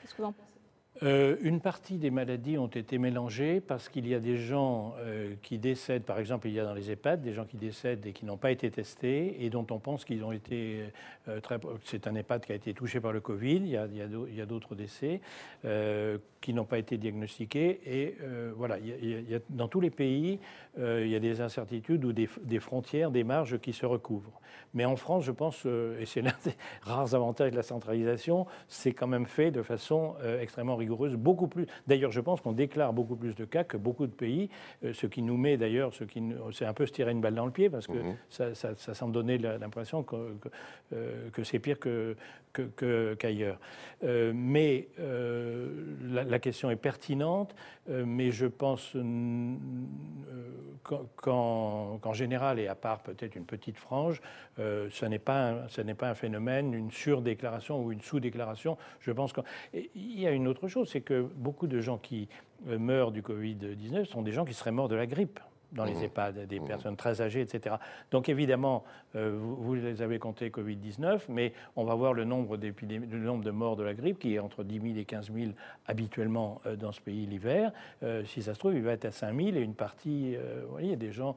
Qu'est-ce 0.00 0.14
que 0.14 0.22
vous 0.22 0.28
en 0.28 0.32
pensez? 0.32 0.47
Euh, 1.02 1.36
une 1.42 1.60
partie 1.60 1.96
des 1.98 2.10
maladies 2.10 2.58
ont 2.58 2.66
été 2.66 2.98
mélangées 2.98 3.60
parce 3.60 3.88
qu'il 3.88 4.08
y 4.08 4.14
a 4.14 4.20
des 4.20 4.36
gens 4.36 4.94
euh, 4.98 5.34
qui 5.42 5.58
décèdent, 5.58 6.02
par 6.02 6.18
exemple, 6.18 6.48
il 6.48 6.54
y 6.54 6.60
a 6.60 6.64
dans 6.64 6.74
les 6.74 6.90
EHPAD 6.90 7.22
des 7.22 7.32
gens 7.32 7.44
qui 7.44 7.56
décèdent 7.56 8.04
et 8.06 8.12
qui 8.12 8.24
n'ont 8.24 8.36
pas 8.36 8.50
été 8.50 8.70
testés 8.70 9.44
et 9.44 9.50
dont 9.50 9.66
on 9.70 9.78
pense 9.78 10.04
qu'ils 10.04 10.24
ont 10.24 10.32
été 10.32 10.82
euh, 11.28 11.40
très. 11.40 11.58
C'est 11.84 12.06
un 12.06 12.14
EHPAD 12.14 12.46
qui 12.46 12.52
a 12.52 12.56
été 12.56 12.74
touché 12.74 13.00
par 13.00 13.12
le 13.12 13.20
Covid, 13.20 13.56
il 13.56 13.68
y 13.68 13.76
a, 13.76 14.46
d'autres 14.46 14.74
décès 14.74 15.20
qui 16.40 16.54
n'ont 16.54 16.64
pas 16.64 16.78
été 16.78 16.96
diagnostiqués. 16.96 17.80
Et 17.84 18.16
voilà, 18.56 18.78
dans 19.50 19.68
tous 19.68 19.80
les 19.80 19.90
pays, 19.90 20.38
il 20.78 21.08
y 21.08 21.16
a 21.16 21.20
des 21.20 21.40
incertitudes 21.40 22.04
ou 22.04 22.12
des, 22.12 22.28
des, 22.42 22.60
frontières, 22.60 23.10
des 23.10 23.24
marges 23.24 23.58
qui 23.58 23.72
se 23.72 23.84
recouvrent. 23.84 24.40
Mais 24.72 24.84
en 24.84 24.96
France, 24.96 25.24
je 25.24 25.32
pense, 25.32 25.66
et 25.66 26.06
c'est 26.06 26.22
l'un 26.22 26.34
des 26.44 26.54
rares 26.82 27.14
avantages 27.14 27.50
de 27.50 27.56
la 27.56 27.62
centralisation, 27.62 28.46
c'est 28.68 28.92
quand 28.92 29.06
même 29.06 29.26
fait 29.26 29.50
de 29.50 29.62
façon 29.62 30.14
extrêmement 30.40 30.76
rigoureuse 30.76 30.87
beaucoup 30.88 31.48
plus. 31.48 31.66
D'ailleurs, 31.86 32.10
je 32.10 32.20
pense 32.20 32.40
qu'on 32.40 32.52
déclare 32.52 32.92
beaucoup 32.92 33.16
plus 33.16 33.34
de 33.34 33.44
cas 33.44 33.64
que 33.64 33.76
beaucoup 33.76 34.06
de 34.06 34.12
pays, 34.12 34.50
euh, 34.84 34.92
ce 34.92 35.06
qui 35.06 35.22
nous 35.22 35.36
met 35.36 35.56
d'ailleurs, 35.56 35.94
ce 35.94 36.04
qui 36.04 36.22
c'est 36.52 36.66
un 36.66 36.74
peu 36.74 36.86
se 36.86 36.92
tirer 36.92 37.12
une 37.12 37.20
balle 37.20 37.34
dans 37.34 37.46
le 37.46 37.52
pied 37.52 37.70
parce 37.70 37.86
que 37.86 37.92
mhm. 37.92 38.16
ça, 38.28 38.54
ça, 38.54 38.94
semble 38.94 39.12
donner 39.12 39.38
l'impression 39.38 40.02
que, 40.02 40.16
euh, 40.92 41.30
que, 41.30 41.44
c'est 41.44 41.58
pire 41.58 41.78
que, 41.78 42.16
qu'ailleurs. 42.76 43.58
Euh, 44.04 44.32
mais 44.34 44.88
la, 44.98 46.38
question 46.38 46.70
est 46.70 46.76
pertinente, 46.76 47.54
mais 47.88 48.30
je 48.30 48.46
pense 48.46 48.96
qu'en, 51.16 52.12
général, 52.12 52.58
et 52.58 52.68
à 52.68 52.74
part 52.74 53.02
peut-être 53.02 53.36
une 53.36 53.44
petite 53.44 53.76
frange, 53.76 54.20
ce 54.56 55.04
n'est 55.04 55.18
pas, 55.18 55.66
un 56.02 56.14
phénomène, 56.14 56.74
une 56.74 56.90
surdéclaration 56.90 57.82
ou 57.82 57.92
une 57.92 58.00
sous-déclaration. 58.00 58.76
Je 59.00 59.10
pense 59.10 59.32
qu'il 59.32 59.88
y 59.94 60.26
a 60.26 60.30
une 60.30 60.48
autre 60.48 60.68
chose, 60.68 60.88
c'est 60.90 61.00
que 61.00 61.28
beaucoup 61.36 61.66
de 61.66 61.80
gens 61.80 61.98
qui 61.98 62.28
meurent 62.66 63.12
du 63.12 63.22
Covid-19 63.22 64.04
sont 64.04 64.22
des 64.22 64.32
gens 64.32 64.44
qui 64.44 64.54
seraient 64.54 64.72
morts 64.72 64.88
de 64.88 64.96
la 64.96 65.06
grippe 65.06 65.40
dans 65.72 65.84
les 65.84 65.94
mmh. 65.94 66.04
EHPAD, 66.04 66.46
des 66.46 66.60
mmh. 66.60 66.64
personnes 66.64 66.96
très 66.96 67.20
âgées, 67.20 67.40
etc. 67.40 67.76
Donc 68.10 68.28
évidemment, 68.28 68.84
euh, 69.16 69.38
vous, 69.38 69.74
les 69.74 70.02
avez 70.02 70.18
comptés 70.18 70.50
Covid-19, 70.50 71.22
mais 71.28 71.52
on 71.76 71.84
va 71.84 71.94
voir 71.94 72.12
le 72.12 72.24
nombre, 72.24 72.56
le 72.56 73.18
nombre 73.18 73.44
de 73.44 73.50
morts 73.50 73.76
de 73.76 73.82
la 73.82 73.94
grippe 73.94 74.18
qui 74.18 74.34
est 74.34 74.38
entre 74.38 74.64
10 74.64 74.80
000 74.80 74.96
et 74.96 75.04
15 75.04 75.30
000 75.32 75.52
habituellement 75.86 76.60
euh, 76.66 76.76
dans 76.76 76.92
ce 76.92 77.00
pays 77.00 77.26
l'hiver. 77.26 77.72
Euh, 78.02 78.24
si 78.24 78.42
ça 78.42 78.54
se 78.54 78.58
trouve, 78.58 78.74
il 78.74 78.82
va 78.82 78.92
être 78.92 79.04
à 79.04 79.10
5 79.10 79.34
000 79.34 79.56
et 79.56 79.60
une 79.60 79.74
partie, 79.74 80.36
vous 80.64 80.72
voyez, 80.72 80.96
des 80.96 81.12
gens. 81.12 81.36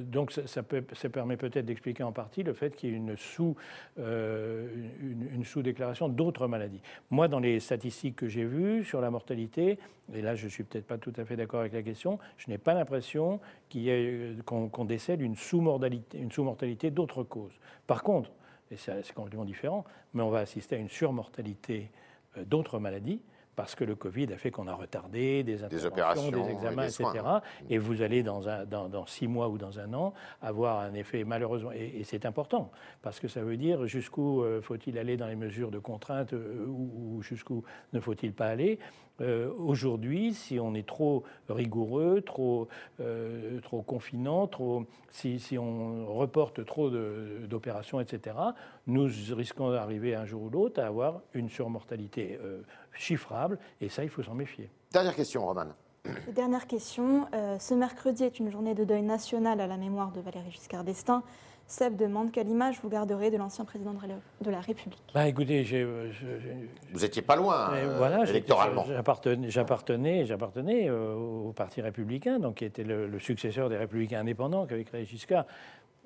donc 0.00 0.32
ça, 0.32 0.62
peut, 0.62 0.84
ça, 0.92 1.08
permet 1.08 1.36
peut-être 1.36 1.64
d'expliquer 1.64 2.02
en 2.02 2.12
partie 2.12 2.42
le 2.42 2.52
fait 2.52 2.74
qu'il 2.74 2.90
y 2.90 2.92
ait 2.92 2.96
une 2.96 3.16
sous, 3.16 3.56
une, 3.96 5.28
une 5.34 5.44
sous-déclaration 5.44 6.08
d'autres 6.08 6.46
maladies. 6.46 6.80
Moi, 7.10 7.28
dans 7.28 7.40
les 7.40 7.60
statistiques 7.60 8.16
que 8.16 8.28
j'ai 8.28 8.44
vues 8.44 8.84
sur 8.84 9.00
la 9.00 9.10
mortalité, 9.10 9.78
et 10.14 10.22
là 10.22 10.34
je 10.34 10.44
ne 10.44 10.50
suis 10.50 10.64
peut-être 10.64 10.86
pas 10.86 10.98
tout 10.98 11.12
à 11.16 11.24
fait 11.24 11.36
d'accord 11.36 11.60
avec 11.60 11.72
la 11.72 11.82
question, 11.82 12.18
je 12.36 12.50
n'ai 12.50 12.58
pas 12.58 12.74
l'impression 12.74 13.40
qu'on 14.44 14.84
décèle 14.84 15.22
une 15.22 15.36
sous-mortalité 15.36 16.18
sous 16.30 16.90
d'autres 16.90 17.22
causes. 17.24 17.58
Par 17.86 18.02
contre, 18.02 18.30
et 18.70 18.76
c'est 18.76 19.12
complètement 19.12 19.44
différent, 19.44 19.84
mais 20.14 20.22
on 20.22 20.30
va 20.30 20.40
assister 20.40 20.76
à 20.76 20.78
une 20.78 20.88
surmortalité 20.88 21.90
euh, 22.38 22.44
d'autres 22.44 22.78
maladies 22.78 23.20
parce 23.54 23.74
que 23.74 23.84
le 23.84 23.94
Covid 23.94 24.32
a 24.32 24.38
fait 24.38 24.50
qu'on 24.50 24.66
a 24.66 24.74
retardé 24.74 25.42
des, 25.42 25.56
des 25.56 25.84
opérations, 25.84 26.30
des 26.30 26.50
examens, 26.50 26.84
etc. 26.84 27.04
Et 27.68 27.76
vous 27.76 28.00
allez 28.00 28.22
dans, 28.22 28.48
un, 28.48 28.64
dans, 28.64 29.06
six 29.06 29.28
mois 29.28 29.48
ou 29.50 29.58
dans 29.58 29.78
un 29.78 29.92
an 29.92 30.14
avoir 30.40 30.80
un 30.80 30.94
effet 30.94 31.24
malheureusement, 31.24 31.70
et, 31.72 32.02
c'est 32.04 32.24
important, 32.24 32.70
parce 33.02 33.20
que 33.20 33.28
ça 33.28 33.42
veut 33.42 33.58
dire 33.58 33.86
jusqu'où 33.86 34.42
euh, 34.42 34.62
faut-il 34.62 34.98
aller 34.98 35.18
dans 35.18 35.26
les 35.26 35.36
mesures 35.36 35.70
de 35.70 35.78
contrainte 35.78 36.32
euh, 36.32 36.66
ou, 36.66 37.20
jusqu'où 37.22 37.62
ne 37.92 38.00
faut-il 38.00 38.32
pas 38.32 38.46
aller. 38.46 38.78
Euh, 39.20 39.50
aujourd'hui, 39.58 40.34
si 40.34 40.58
on 40.58 40.74
est 40.74 40.86
trop 40.86 41.22
rigoureux, 41.48 42.22
trop, 42.22 42.68
trop 43.62 43.82
confinant, 43.82 44.46
trop, 44.46 44.84
si, 45.10 45.38
si 45.38 45.58
on 45.58 46.06
reporte 46.06 46.64
trop 46.64 46.90
d'opérations, 46.90 48.00
etc., 48.00 48.36
nous 48.86 49.08
risquons 49.30 49.70
d'arriver 49.70 50.14
un 50.14 50.24
jour 50.24 50.42
ou 50.42 50.50
l'autre 50.50 50.80
à 50.80 50.86
avoir 50.86 51.20
une 51.34 51.48
surmortalité 51.48 52.38
chiffrable, 52.92 53.58
et 53.80 53.88
ça, 53.88 54.02
il 54.02 54.10
faut 54.10 54.22
s'en 54.22 54.34
méfier. 54.34 54.70
Dernière 54.92 55.14
question, 55.14 55.46
Roman. 55.46 55.66
Dernière 56.28 56.66
question. 56.66 57.26
Euh, 57.32 57.58
ce 57.58 57.74
mercredi 57.74 58.24
est 58.24 58.38
une 58.40 58.50
journée 58.50 58.74
de 58.74 58.84
deuil 58.84 59.02
national 59.02 59.60
à 59.60 59.66
la 59.66 59.76
mémoire 59.76 60.10
de 60.10 60.20
Valéry 60.20 60.50
Giscard 60.50 60.82
d'Estaing. 60.84 61.22
Seb 61.66 61.96
demande 61.96 62.32
quelle 62.32 62.48
image 62.48 62.78
vous 62.82 62.88
garderez 62.88 63.30
de 63.30 63.36
l'ancien 63.36 63.64
président 63.64 63.94
de 64.40 64.50
la 64.50 64.60
République. 64.60 65.02
Bah, 65.14 65.26
écoutez, 65.26 65.66
euh, 65.72 66.10
vous 66.92 67.00
n'étiez 67.00 67.22
pas 67.22 67.36
loin 67.36 67.72
euh, 67.72 67.96
voilà, 67.96 68.24
électoralement. 68.28 68.84
J'appartenais, 69.48 70.26
j'appartenais 70.26 70.90
au 70.90 71.52
Parti 71.56 71.80
républicain, 71.80 72.38
donc 72.38 72.56
qui 72.56 72.64
était 72.64 72.84
le, 72.84 73.18
successeur 73.18 73.68
des 73.68 73.76
Républicains 73.76 74.20
indépendants 74.20 74.66
qu'avec 74.66 75.08
Giscard 75.08 75.46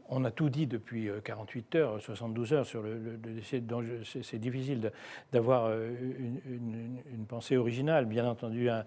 on 0.09 0.25
a 0.25 0.31
tout 0.31 0.49
dit 0.49 0.67
depuis 0.67 1.09
48 1.25 1.75
euh, 1.75 1.79
heures, 1.79 2.01
72 2.01 2.53
heures 2.53 2.67
sur 2.67 2.83
le, 2.83 3.17
décès. 3.17 3.63
C'est 4.23 4.39
difficile 4.39 4.93
d'avoir 5.33 5.67
euh, 5.67 5.91
une, 6.47 7.27
pensée 7.29 7.57
originale. 7.57 8.07
Bien 8.07 8.27
entendu, 8.27 8.69
un, 8.69 8.85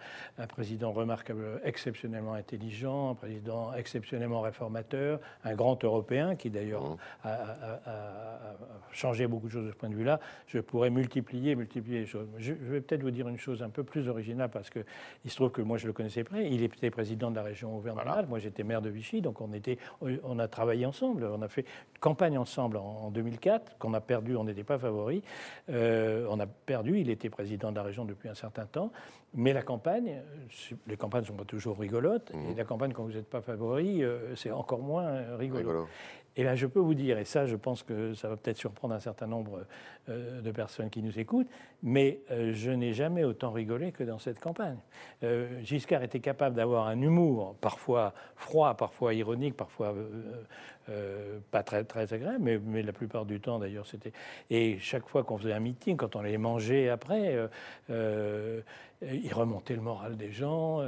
président 0.47 0.91
remarquable, 0.91 1.61
exceptionnellement 1.63 2.33
intelligent, 2.33 3.11
un 3.11 3.15
président 3.15 3.73
exceptionnellement 3.73 4.41
réformateur, 4.41 5.19
un 5.43 5.55
grand 5.55 5.83
Européen 5.83 6.35
qui 6.35 6.49
d'ailleurs 6.49 6.83
mmh. 6.83 6.97
a, 7.25 8.55
changé 8.91 9.27
beaucoup 9.27 9.47
de 9.47 9.51
choses 9.51 9.65
de 9.65 9.71
ce 9.71 9.75
point 9.75 9.89
de 9.89 9.95
vue-là. 9.95 10.19
Je 10.47 10.59
pourrais 10.59 10.89
multiplier, 10.89 11.55
multiplier 11.55 11.99
les 11.99 12.05
choses. 12.05 12.27
Je, 12.37 12.53
vais 12.53 12.81
peut-être 12.81 13.03
vous 13.03 13.11
dire 13.11 13.27
une 13.27 13.37
chose 13.37 13.61
un 13.61 13.69
peu 13.69 13.83
plus 13.83 14.07
originale 14.07 14.49
parce 14.49 14.69
que 14.69 14.79
il 15.25 15.31
se 15.31 15.35
trouve 15.35 15.51
que 15.51 15.61
moi 15.61 15.77
je 15.77 15.87
le 15.87 15.93
connaissais 15.93 16.23
près. 16.23 16.49
Il 16.49 16.63
était 16.63 16.89
président 16.89 17.29
de 17.29 17.35
la 17.35 17.43
région 17.43 17.75
Auvergne-Rhône-Alpes. 17.75 18.29
Moi 18.29 18.39
j'étais 18.39 18.63
maire 18.63 18.81
de 18.81 18.89
Vichy, 18.89 19.21
donc 19.21 19.41
on 19.41 19.51
était, 19.53 19.77
on 20.01 20.39
a 20.39 20.47
travaillé 20.47 20.85
ensemble. 20.85 21.08
On 21.11 21.41
a 21.41 21.47
fait 21.47 21.61
une 21.61 21.99
campagne 21.99 22.37
ensemble 22.37 22.77
en 22.77 23.11
2004, 23.11 23.77
qu'on 23.77 23.93
a 23.93 24.01
perdu, 24.01 24.35
on 24.35 24.43
n'était 24.43 24.63
pas 24.63 24.77
favoris. 24.77 25.21
Euh, 25.69 26.25
on 26.29 26.39
a 26.39 26.45
perdu, 26.45 26.99
il 26.99 27.09
était 27.09 27.29
président 27.29 27.71
de 27.71 27.75
la 27.75 27.83
région 27.83 28.05
depuis 28.05 28.29
un 28.29 28.35
certain 28.35 28.65
temps. 28.65 28.91
Mais 29.33 29.53
la 29.53 29.61
campagne, 29.61 30.21
les 30.87 30.97
campagnes 30.97 31.21
ne 31.21 31.27
sont 31.27 31.35
pas 31.35 31.45
toujours 31.45 31.77
rigolotes, 31.77 32.31
et 32.31 32.53
mmh. 32.53 32.57
la 32.57 32.63
campagne, 32.63 32.93
quand 32.93 33.03
vous 33.03 33.13
n'êtes 33.13 33.29
pas 33.29 33.41
favori, 33.41 34.03
euh, 34.03 34.35
c'est 34.35 34.51
encore 34.51 34.81
moins 34.81 35.37
rigolo. 35.37 35.87
Et 36.39 36.43
là, 36.43 36.55
je 36.55 36.67
peux 36.67 36.79
vous 36.79 36.93
dire, 36.93 37.17
et 37.17 37.25
ça, 37.25 37.45
je 37.45 37.57
pense 37.57 37.83
que 37.83 38.13
ça 38.13 38.29
va 38.29 38.37
peut-être 38.37 38.55
surprendre 38.55 38.93
un 38.93 38.99
certain 38.99 39.27
nombre 39.27 39.65
euh, 40.07 40.39
de 40.39 40.51
personnes 40.51 40.89
qui 40.89 41.01
nous 41.01 41.19
écoutent, 41.19 41.49
mais 41.83 42.21
euh, 42.31 42.53
je 42.53 42.71
n'ai 42.71 42.93
jamais 42.93 43.25
autant 43.25 43.51
rigolé 43.51 43.91
que 43.91 44.05
dans 44.05 44.19
cette 44.19 44.39
campagne. 44.39 44.77
Euh, 45.23 45.61
Giscard 45.63 46.01
était 46.01 46.21
capable 46.21 46.55
d'avoir 46.55 46.87
un 46.87 47.01
humour, 47.01 47.55
parfois 47.59 48.13
froid, 48.37 48.75
parfois 48.75 49.13
ironique, 49.13 49.57
parfois 49.57 49.93
pas 51.51 51.61
très, 51.61 51.83
très 51.83 52.11
agréable, 52.13 52.39
mais, 52.41 52.57
mais, 52.57 52.81
la 52.81 52.93
plupart 52.93 53.25
du 53.25 53.39
temps, 53.39 53.59
d'ailleurs, 53.59 53.85
c'était. 53.85 54.11
Et 54.49 54.79
chaque 54.79 55.07
fois 55.07 55.23
qu'on 55.23 55.37
faisait 55.37 55.53
un 55.53 55.59
meeting, 55.59 55.97
quand 55.97 56.15
on 56.15 56.21
allait 56.21 56.39
manger 56.39 56.89
après, 56.89 57.37
il 59.01 59.33
remontait 59.33 59.75
le 59.75 59.81
moral 59.81 60.17
des 60.17 60.31
gens 60.31 60.81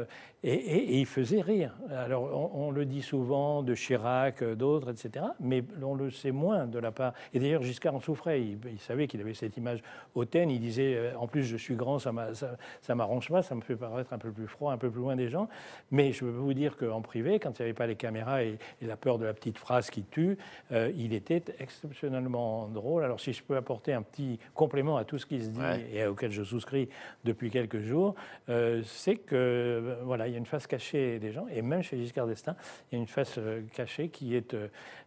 et, 0.44 1.00
il 1.00 1.06
faisait 1.06 1.42
rire. 1.42 1.76
Alors, 1.90 2.56
on, 2.56 2.72
le 2.72 2.86
dit 2.86 3.02
souvent 3.02 3.64
de 3.64 3.74
Chirac, 3.74 4.44
d'autres, 4.44 4.92
etc 4.92 5.26
mais 5.40 5.64
on 5.82 5.96
le 5.96 6.10
sait 6.10 6.32
moins 6.32 6.66
de 6.66 6.80
la 6.80 6.92
part. 6.92 7.14
Et 7.34 7.40
d'ailleurs, 7.40 7.64
Giscard 7.64 7.96
en 7.96 8.00
souffrait. 8.00 8.42
Il, 8.42 8.80
savait 8.80 9.08
qu'il 9.08 9.20
avait 9.22 9.34
cette 9.34 9.58
image 9.58 9.82
hautaine. 10.16 10.50
Il 10.50 10.60
disait 10.60 10.96
euh, 10.96 11.18
En 11.18 11.28
plus, 11.28 11.44
je 11.44 11.58
suis 11.58 11.76
grand, 11.76 12.00
ça 12.00 12.12
ne 12.12 12.94
m'arrange 12.94 13.30
pas, 13.30 13.42
ça 13.42 13.56
me 13.56 13.62
fait 13.62 13.76
paraître 13.76 14.14
un 14.14 14.18
peu 14.18 14.32
plus 14.32 14.48
froid, 14.48 14.72
un 14.72 14.78
peu 14.78 14.90
plus 14.90 15.02
loin 15.02 15.16
des 15.16 15.30
gens. 15.30 15.48
Mais 15.92 16.12
je 16.12 16.22
peux 16.22 16.30
vous 16.30 16.54
dire 16.54 16.78
qu'en 16.78 17.02
privé, 17.02 17.40
quand 17.40 17.60
il 17.60 17.62
n'y 17.62 17.66
avait 17.66 17.74
pas 17.74 17.88
les 17.88 17.96
caméras 17.96 18.44
et, 18.44 18.58
la 18.82 18.98
peur 18.98 19.18
de 19.18 19.26
la 19.26 19.34
petite 19.34 19.58
phrase 19.58 19.90
qui 19.90 20.04
tue, 20.04 20.38
euh, 20.72 20.92
il 20.98 21.14
était 21.14 21.44
exceptionnellement 21.60 22.68
drôle. 22.68 23.04
Alors, 23.04 23.20
si 23.20 23.34
je 23.34 23.44
peux 23.44 23.56
apporter 23.56 23.94
un 23.94 24.02
petit 24.02 24.40
complément 24.54 24.98
à 24.98 25.06
tout 25.06 25.18
ce 25.18 25.26
qui 25.26 25.42
se 25.42 25.50
dit 25.50 25.60
et 25.94 26.06
auquel 26.06 26.32
je 26.32 26.44
souscris 26.44 26.90
depuis 27.24 27.50
quelques 27.50 27.80
jours, 27.80 28.01
euh, 28.50 28.82
c'est 28.86 29.16
que 29.16 29.98
voilà, 30.04 30.28
il 30.28 30.32
y 30.32 30.36
a 30.36 30.38
une 30.38 30.46
face 30.46 30.68
cachée 30.68 31.20
des 31.20 31.32
gens, 31.32 31.48
et 31.52 31.62
même 31.62 31.82
chez 31.82 31.98
Giscard 31.98 32.28
d'Estaing, 32.28 32.56
il 32.92 32.96
y 32.96 32.98
a 32.98 33.02
une 33.02 33.08
face 33.08 33.40
cachée 33.74 34.10
qui 34.10 34.36
est 34.36 34.56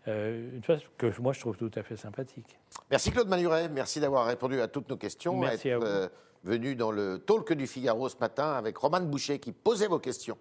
euh, 0.09 0.51
une 0.55 0.63
chose 0.63 0.83
que 0.99 1.07
moi 1.21 1.33
je 1.33 1.41
trouve 1.41 1.57
tout 1.57 1.71
à 1.75 1.83
fait 1.83 1.97
sympathique. 1.97 2.59
Merci 2.91 3.11
Claude 3.11 3.29
Manuret, 3.29 3.69
merci 3.69 4.01
d'avoir 4.01 4.27
répondu 4.27 4.61
à 4.61 4.69
toutes 4.69 4.89
nos 4.89 4.97
questions. 4.97 5.37
Merci 5.39 5.71
à 5.71 5.79
vous. 5.79 5.85
Euh, 5.85 6.09
venu 6.43 6.75
dans 6.75 6.91
le 6.91 7.19
talk 7.19 7.53
du 7.55 7.67
Figaro 7.67 8.09
ce 8.09 8.17
matin 8.21 8.53
avec 8.53 8.77
Roman 8.77 9.01
Boucher 9.01 9.39
qui 9.39 9.53
posait 9.53 9.89
vos 9.89 9.99
questions. 9.99 10.37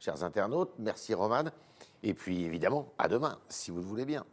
Chers 0.00 0.22
internautes, 0.24 0.72
merci 0.78 1.14
Roman. 1.14 1.44
Et 2.02 2.12
puis 2.12 2.44
évidemment, 2.44 2.92
à 2.98 3.08
demain, 3.08 3.38
si 3.48 3.70
vous 3.70 3.78
le 3.78 3.86
voulez 3.86 4.04
bien. 4.04 4.24